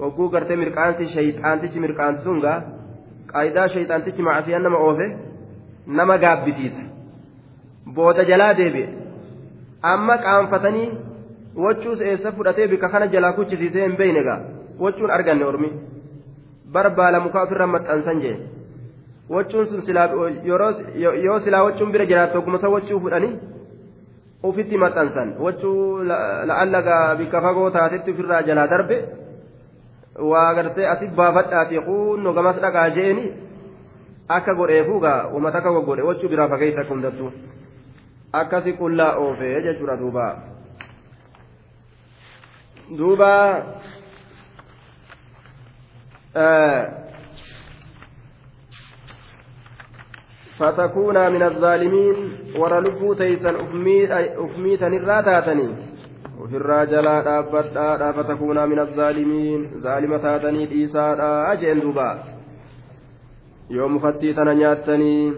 [0.00, 2.58] Hogguu gartee mirqaansi shayxaantichi mirqaansi sun gaa
[3.34, 5.06] qaayidaa shayxaantichi macasiyan nama oofe
[5.86, 6.82] nama gaabbisiisa.
[7.94, 8.88] Booda jalaa deebi'e.
[9.92, 10.90] Amma qaanfatanii
[11.64, 14.40] wachuus eessa fudhatee bika kana jalaa kuchisiisee hin beeyne gaa?
[14.80, 15.70] Wachuun arganne ormi?
[16.72, 18.36] Bar baala mukaa ofirra maxxansan jee.
[19.34, 19.82] Wachuun sun
[21.24, 23.34] yoo silaa wachuun bira jiraatu ogguma san wachuu fudhanii
[24.42, 25.34] ufitti maxxansan.
[25.44, 26.02] Wachuu
[26.48, 28.96] la'allagaa bikka fagoo taatetti ofirraa jalaa darbe
[30.31, 33.25] waa gartee asi baafadhaati kunno gamas dhaqaa je'eni
[34.37, 37.31] akka godheefuugaa uummata akka goggodhe wachuu biraa fageessa akka hundattuu
[38.41, 40.25] akkasi qullaa oofee jechuudha duuba
[42.97, 43.31] duuba
[50.59, 52.15] فتكونا من الظالمين
[52.55, 53.49] ورلبوا تيسا
[54.37, 54.87] أفميتا
[56.44, 61.16] الراتاتني وفي الراجلا دابتا فتكونا من الظالمين ظالمة تاتني إيسا
[61.52, 62.18] أجين دوبا
[63.70, 65.32] يوم فتيتنا نياتني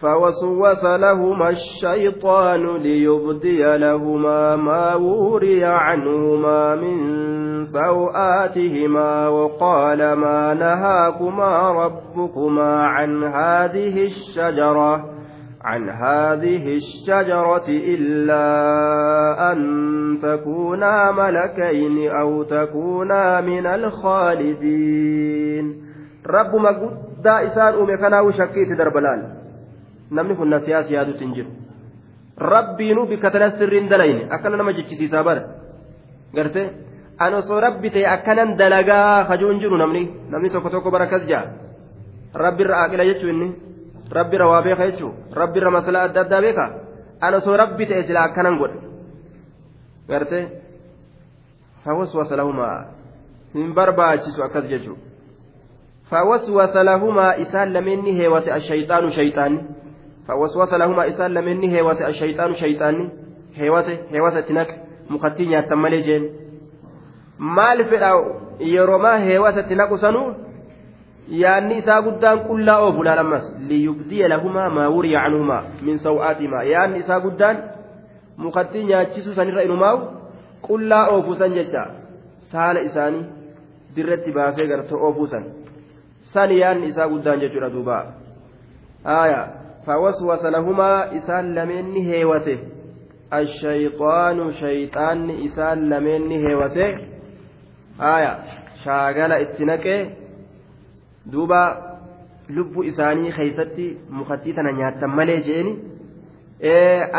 [0.00, 13.24] فوسوس لهما الشيطان ليبدي لهما ما وري عنهما من سوآتهما وقال ما نهاكما ربكما عن
[13.24, 15.17] هذه الشجرة
[15.64, 18.46] عن هذه الشجرة إلا
[19.52, 19.58] أن
[20.22, 25.64] تكونا ملكين أو تكونا من الخالدين
[26.26, 29.38] رب ما قد إسان أمي كنا وشكيت دربلال
[30.08, 31.50] namni kun na siyaas yaaduutti hin jiru
[32.40, 35.42] rabbiinuu bikka tana sirriin dalayne akkana nama jechisiisaa bara
[36.32, 36.62] garte
[37.20, 41.28] an osoo rabbi ta'e akkanan dalagaa hajuu hin jiru namni namni tokko tokko bara akkas
[41.28, 41.44] jaa
[44.10, 46.66] rabbirra aaqila jechuu inni rabbirra waa beeka jechuu rabbirra masalaa adda addaa beeka
[47.20, 48.78] an osoo rabbi ta'e sila akkanan godhe
[50.08, 50.38] garte
[51.84, 52.84] fawaswasa lahumaa
[53.54, 54.98] hin barbaachisu akkas jechuu
[56.10, 59.60] fawaswasa lahumaa isaan lameenni heewate ashayxaanu shayxaanni
[60.28, 63.08] فوسوس لهما إسان لمني هيوس الشيطان شيطاني
[63.54, 64.80] هيوس هيوس تنك
[65.10, 66.24] مكتين يتملي جين
[67.38, 68.10] maal fedha
[68.58, 70.34] yeroomaa heewasatti naqu sanuu
[71.30, 76.98] yaanni isaa guddaan qullaa oofu laal ammas liyubdiya lahumaa maa wuriya canhumaa min saw'aatihimaa yaanni
[77.04, 77.56] isaa guddaan
[78.36, 80.00] mukattii nyaachisuu sanirra inumaawu
[80.68, 81.86] qullaa oofu san jecha
[82.52, 83.24] saala isaanii
[83.96, 85.44] dirratti baasee garte oofuu san
[86.32, 87.98] san yaanni isaa guddaan jechuudha duuba.
[89.04, 89.48] Aya
[89.86, 92.58] fawaswasa lahumaa isaan lameenni heewate.
[93.30, 96.86] Ashayxaanu shayxaanni isaan lameenni heewate.
[97.98, 98.32] Aya
[98.84, 100.00] shaagala itti naqee
[101.32, 101.88] دوبا
[102.56, 103.86] lubbu isaanii keeysatti
[104.18, 105.72] mukattii tana nyaattan malee jeeni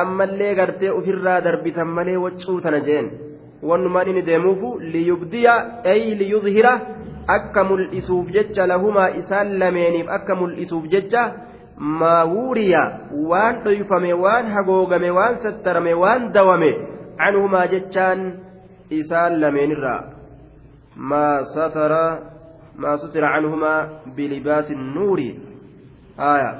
[0.01, 3.07] ammallee gartee ofirraa darbitan malee waccuu tana jeen
[3.69, 5.53] wannumaan inni deemuufu liyubdiya
[5.91, 6.71] ay liyudhira
[7.35, 11.23] akka mul'isuuf jecha lahumaa isaan lameeniif akka mul'isuuf jecha
[11.99, 12.83] maa wuuriya
[13.31, 16.71] waan dhoyfame waan hagoogame waan sattarame waan dawame
[17.21, 18.19] canhumaa jechaan
[18.99, 20.01] isaan lameenirraa
[21.13, 22.03] maa satara
[22.81, 23.79] maa sutira canhumaa
[24.15, 25.29] bilibaasi nuuri
[26.17, 26.51] haya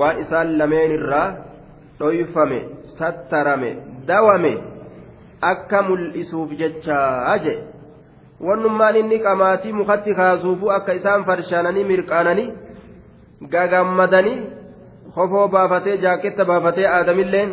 [0.00, 1.26] waan isaan lameenirraa
[2.00, 2.58] dhoyfame
[2.98, 3.70] sattarame
[4.10, 4.52] dawame
[5.52, 7.54] akka mul'isuuf jechaa je
[8.48, 12.48] wannummaan inni qamaatii mukatti kaasuufu akka isaan farshaananii mirqaananii
[13.54, 14.36] gagammadanii
[15.14, 17.50] kofoo baafatee jaaketta baafatee aadamilleen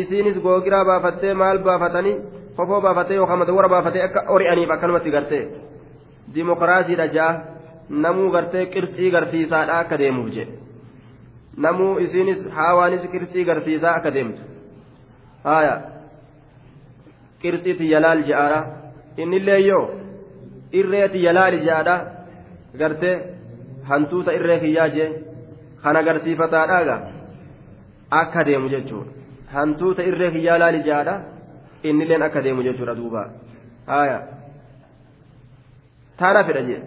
[0.00, 2.16] isiinis googiraa baafattee maal baafatanii
[2.56, 5.42] kofoo baafatee yookaan madawwara baafatee akka ori'aniif akkanumatti gartee
[6.34, 7.32] dimokiraasiidha jaa
[8.04, 10.52] namuu gartee qirxii garsiisaadha akka deemuuf jedhe.
[11.64, 14.42] Namuu isiinis haawaanis qirxii garsiisaa akka deemtu.
[15.44, 15.74] Haaya.
[17.42, 18.60] Qirxii tiyyalaal je'aadha
[19.22, 19.84] innillee yoo
[20.72, 21.96] irree tiyyalaal je'aadha
[22.80, 23.16] gartee
[23.90, 25.10] hantuuta irree kiyyaa jee
[25.82, 26.96] kan agarsiifataadhaaga
[28.10, 29.12] akka deemu jechuudha.
[29.54, 31.20] Hantuuta irree kiyyaa laali je'aadha
[31.82, 33.22] innilleen akka deemu jechuudha duuba.
[33.86, 34.18] Haaya
[36.20, 36.80] taana fedha jee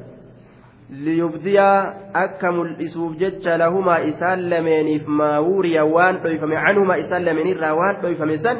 [1.06, 8.02] liyubdiyaa akka mul'isuuf jecha lahumaa isaan lameeniif maa wuuriya waan dhoyfame canhumaa isaan lameenirraa waan
[8.04, 8.58] dhoyfame san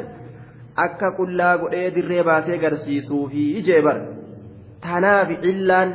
[0.86, 3.96] akka qullaa godhee dirree baasee garsiisuufi ijee bar
[4.88, 5.94] tanaaf illaan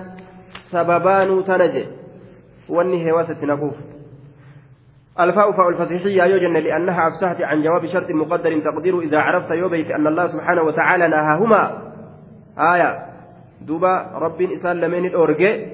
[0.71, 1.84] sababaanuu tana je
[2.78, 3.78] wanni heewasatti naquuf
[5.19, 10.07] الفاء فاء الفصيحية يوجن لأنها أفسحت عن جواب شرط مقدر تقدير إذا عرفت يوبيت أن
[10.07, 11.82] الله سبحانه وتعالى نهاهما
[12.73, 13.16] آية
[13.61, 15.65] دوبا رب إسان لمن الأورجي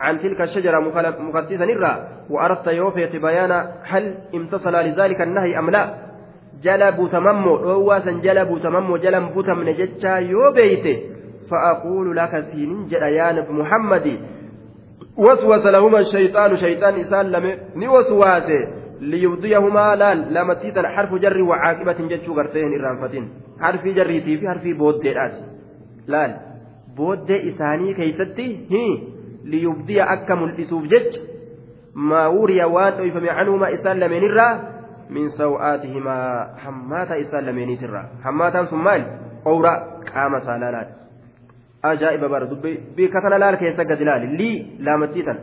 [0.00, 0.78] عن تلك الشجرة
[1.20, 5.94] مقدسا نرى وأردت يوفيت بيان هل امتصل لذلك النهي أم لا
[6.62, 11.00] جلب تممو رواسا جلب تممو جلم بتم نجتشا يوبيت
[11.50, 14.20] فأقول لك سين جريان محمد
[15.16, 18.68] وسوس لهما الشيطان شيطان إسان لم نوسواسه
[19.00, 23.30] ليبضيهما لال لما تيتن حرف جر وعاقبة جتشو غرتين إرانفتين
[23.60, 24.66] حرف جريتي في حرف
[26.96, 28.98] بودي راس لال بودي إساني كيستي هي
[29.44, 31.20] ليبضي أكا ملبسوف جتش
[31.94, 34.62] ما وري وان أيفم عنهما إسان لمن الرا
[35.10, 39.06] من سوآتهما حماتا إسان لمن ترى حماتا ثمال
[39.46, 40.88] أورا قام سالالات
[41.84, 45.38] أجائب بار دبي بكتنا لال كيسا قد لال لي لامتيتن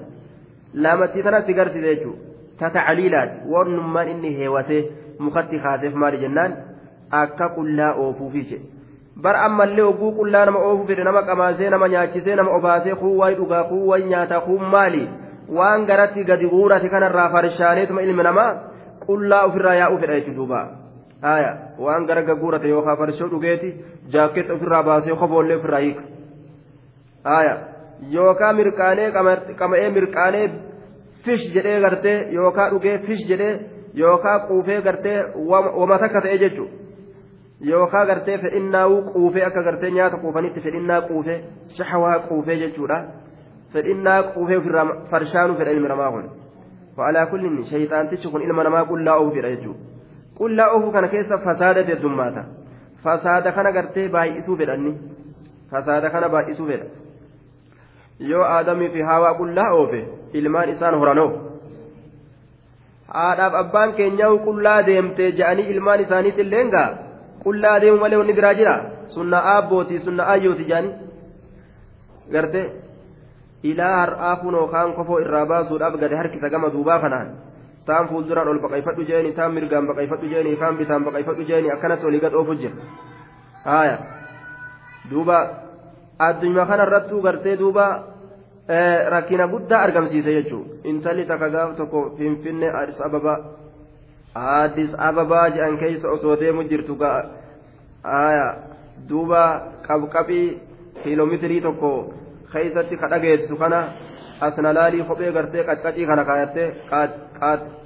[0.73, 2.13] لامتيتن سيغرتي ديجو
[2.59, 4.81] tatacaliilaati wannummaan inni heewatee
[5.19, 6.57] mukatti kaaseef maali jennaan?
[7.11, 8.78] Akka qullaa oofuufi jedhe
[9.23, 13.63] bar ammallee oguu qullaa nama oofuu fedhe nama qamaasee nama nyaachisee nama obaasee kuuwwaay dhugaa
[13.71, 15.09] kuuwwaay nyaataa kuun maali?
[15.57, 18.51] Waan garatti gadi guurate kanarraa farshaaneetuma ilmi namaa
[19.05, 20.61] qullaa ofirraa yaa'uu fedha jechuudha duuba.
[21.21, 21.51] Haaya
[21.85, 23.73] waan gara gaguurate yookaan farshoo dhugeeti
[24.15, 26.03] jaakkeetta ofirraa baasee koboollee ofirraa hiika.
[27.23, 27.55] Haaya
[28.17, 29.11] yookaan mirqaanee
[29.61, 30.49] qama'ee mirqaanee
[31.25, 33.55] fish jedhee gartee yookaan dhugee fish jedhee
[34.03, 35.17] yookaan quufee gartee
[35.79, 36.88] wama takka ta'e jechuudha
[37.61, 41.39] yookaan gartee fedhinnaa'uu quufee akka gartee nyaata quufanitti fedhinnaa quufee
[41.77, 42.99] shahawaa quufee jechuudha.
[43.73, 46.29] Fedhinnaa quufee ofirraa farshaanuu fedha ilmi namaa kun.
[46.95, 49.79] Fa'alaa kullin shayxaantichi kun ilma namaa qullaa oofu fedha jechuudha.
[50.37, 52.43] Qullaa oofu kana keessa fasaada heddummaata
[53.03, 54.97] fasaada kana gartee baay'isuu fedhanni.
[55.71, 56.87] Fasaada kana baay'isuu fedha.
[58.29, 59.99] yoo aadamii fi haawaa qullaa oofe
[60.39, 61.27] ilmaan isaan horanoo
[63.13, 66.89] haadhaaf abbaan keenyaa qullaa deemtee je'anii ilmaan isaaniitti illee gaa
[67.43, 68.75] qullaa deemu malee wanni biraa jira
[69.15, 70.93] sunna aabbootii sunna ayyooti je'anii
[72.33, 72.61] garte
[73.63, 77.29] ilaa har'aa kunoo kaan kofoo irraa baasuudhaaf gade harkisa gama duubaa kanaan
[77.85, 82.21] taan fuulduraan ol baqayfadhu jeeni taan mirgaan baqayfadhu jeeni kaan bitaan baqayfadhu jeeni akkanatti olii
[82.25, 82.75] gad oofu jira
[83.65, 83.97] haaya
[85.11, 85.37] duuba
[86.27, 87.85] addunyaa kanarrattuu gartee duuba
[89.15, 93.37] rakkina guddaa argamsiise jechuudha intalli takka gaaf tokko finfinnee addis ababaa
[94.35, 96.97] addis ababaa jedhan keessa osoo deemu jirtu
[99.09, 99.41] duuba
[99.87, 100.47] qabqabii
[101.03, 102.13] kiiloomeetirii tokko
[102.51, 103.79] keessatti ka dhageessu kana
[104.47, 106.67] asnalaalii kophee gartee qaccacii kana kaayattee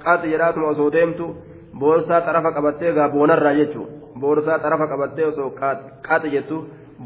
[0.04, 1.26] qaxi jedhaatuma osoo deemtu
[1.78, 6.56] boorsaa xarafa qabattee gaa boonarraa jechuudha boorsaa xarafa qabattee osoo qaxi jettu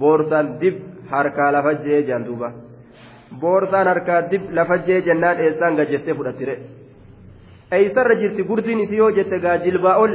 [0.00, 0.76] boorsaan dib
[1.10, 2.52] harkaa lafa jee jaan duuba.
[3.40, 6.54] boorsaan harkaa dib lafa jee jennaan eessaan gajjettee fudhattire
[7.76, 10.14] eeysarra jirti gurdiin isii yoo jette gaa jilbaa ol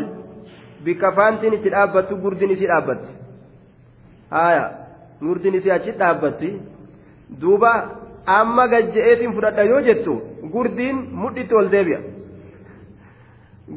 [0.85, 3.11] bikka faantiin itti dhaabbattu gurdiin isii dhaabbatti
[4.35, 4.63] haaya
[5.25, 6.49] gurdiin isii achi dhaabbatti
[7.41, 7.71] duuba
[8.37, 10.13] amma gajje'eetiin fudhadha yoo jettu
[10.55, 11.99] gurdiin mudhitti ol deebi'a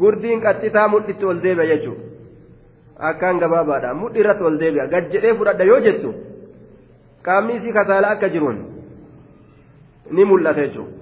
[0.01, 2.05] gurdiin qaxxisaa mudhitti ol deebi'a jechuudha
[3.11, 6.15] akkaan gabaabaadha mudhi irratti ol deebi'a gajje'ee fudhadha yoo jettu
[7.29, 8.59] qaamni isii kasaala akka jiruun.
[10.11, 10.93] ni mul'ata jechuudha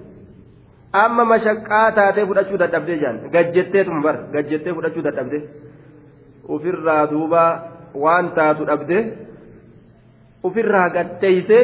[1.03, 5.39] amma mashaqqaa taatee fudhachuu dadhabdee jaan gajjetteetuma bar gajjettee fudhachuu dadhabde
[6.55, 7.43] ofirraa duuba
[8.03, 8.97] waan taatu dhabde
[10.49, 11.63] ofirraa gatteeysee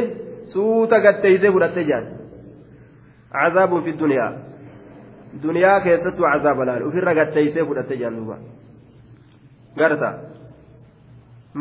[0.54, 2.06] suuta gatteeysee fudhattee jaan
[3.36, 4.32] cazaabuun fi duniyaa
[5.44, 8.38] duniyaa keessattuu cazaaba laal ofirra gatteeysee fudhattee jaan duuba
[9.80, 10.14] garta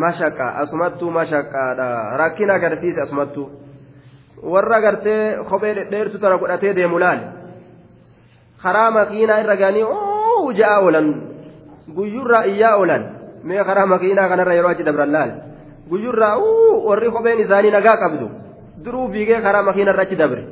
[0.04, 1.88] mashaqqaa asumattuu mashaqqaadha
[2.22, 3.48] rakkina agarsiise asumattuu.
[4.42, 7.20] warra gartee kophee dhedheertu tana godhatee deemu laal
[8.62, 11.08] karaa makiinaa irra gaanii oo ja'a oolan
[11.96, 13.02] guyyurraa iyyaa oolan
[13.50, 15.30] mee karaa makiinaa kanarra yeroo achi dabran laal
[15.90, 16.34] guyyurraa
[16.88, 18.26] warri kopheen isaanii nagaa qabdu
[18.84, 20.42] duruu fiigee karaa makiinarra achi dabre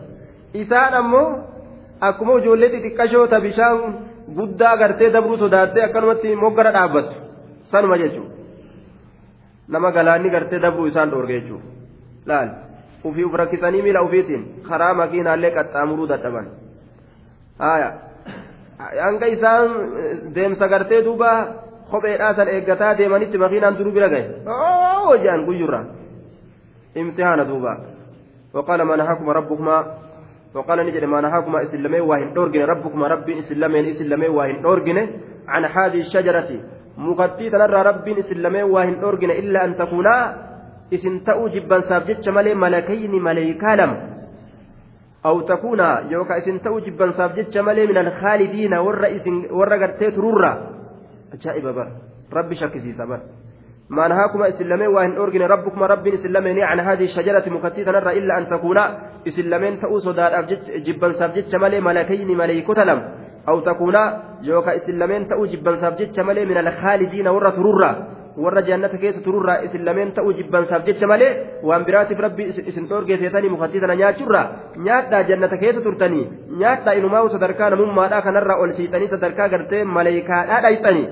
[0.63, 1.27] isaan ammoo
[2.09, 3.79] akkuma ijoollee xixiqqashoota bishaan
[4.39, 7.15] guddaa gartee dabruu sodaattee akkanumatti moggara dhaabbattu
[7.73, 8.35] sanuma jechuudha
[9.77, 11.67] nama galaanni gartee dabruu isaan dhoorge jechuudha
[12.31, 12.49] laal.
[13.09, 16.47] ufii uf rakkisanii miila ufiitiin karaa makiinaallee qaxxaamuruu dadhaban
[17.59, 19.69] hanga isaan
[20.35, 21.31] deemsa gartee duuba
[21.91, 24.25] kopheedhaa san eeggataa deemanitti makiinaan duruu bira gahe
[25.23, 25.81] jedhan guyyurra
[26.95, 27.79] imtihaana duuba
[28.55, 29.77] وقال ما نهاكم ربكما
[30.55, 34.99] وقال نجد ما نهاكما إسلامي واهن أورجن ربكما ربي إسلامي إسلامي واهن أورجن
[35.49, 36.51] عن هذه الشجرة
[36.97, 40.17] مقتي تنرى ربي إسلامي واهن أورجن إلا أن تكونا
[40.89, 43.77] isin ta'uu jibbansaaf jecha malee malakayni maleeykaa
[45.29, 50.53] aw takuuna yookaan isin ta'uu jibbansaaf jecha malee min alkhaalidiina warra isin warra gartee tururra
[51.35, 51.93] ajaa'iba bara
[52.39, 53.39] rabbi shakkisiisa bara
[53.89, 58.45] ما نهاكما إسلامين وإن أرجن ربكما رب إسلامين عن هذه الشجرة مكتيتا نرى إلا أن
[58.53, 58.85] تكونا
[59.29, 60.45] إسلامين تأوسو دار
[60.87, 63.01] جبا سابجت ملي ملكين مليكوتا لم.
[63.49, 64.03] أو تكونا
[64.45, 67.91] يوكا إسلامين تأو جبا سابجت ملي من الخالدين ورى ترورا.
[68.45, 71.31] Warra jannata keessa tururraa isin lameen ta'uu jibbansaaf jecha malee
[71.69, 74.47] waan biraatiif rabbi isin dhoorgeesseetanii mukattii sana nyaachurraa
[74.89, 76.25] nyaadhaa jannata keessa turtanii
[76.63, 81.07] nyaadhaa inumaa'u sadarkaa namummaadhaa kanarraa ol siixanii sadarkaa gartee maleeykaadhaa dhayxanii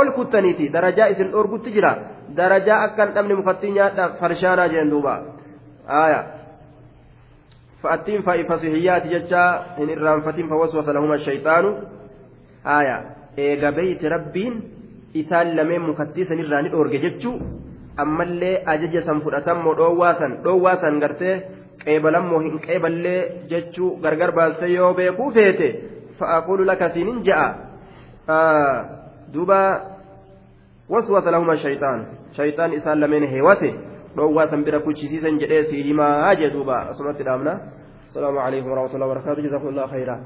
[0.00, 1.92] ol kuttaniiti darajaa isin dhoorgutti jira
[2.40, 5.14] darajaa akka hin dhabne mukattii nyaadhaa farshaanaa jeen duuba
[6.00, 6.24] aayaa
[7.82, 9.44] فأتين فصحيات ججا
[9.78, 11.64] إن الرانفتين فوسوس لهما الشيطان
[12.78, 12.96] آية
[13.38, 14.52] إيجا بيت ربين
[15.20, 17.36] isaan lameen mukattii irraa ni dhoorge jechuu
[18.04, 21.34] ammallee ajaja san fudhatammoo dhoowwaa san dhoowwaa san gartee
[21.84, 23.20] qeebalammoo hin qeeballee
[23.52, 25.68] jechuu gargar baastee yoo beekuu feete
[26.18, 27.48] fa'aaqulu laka siinin ja'a
[29.34, 29.60] duuba
[30.94, 32.00] waswasa lahuma shayxaan
[32.36, 33.70] shayxaan isaan lameen heewate
[34.16, 37.54] dhoowwaa san bira kuchisiisan jedhee sii himaa jee duuba asumatti dhaabna
[38.16, 40.16] السلام عليكم ورحمة الله وبركاته جزاكم الله خيرا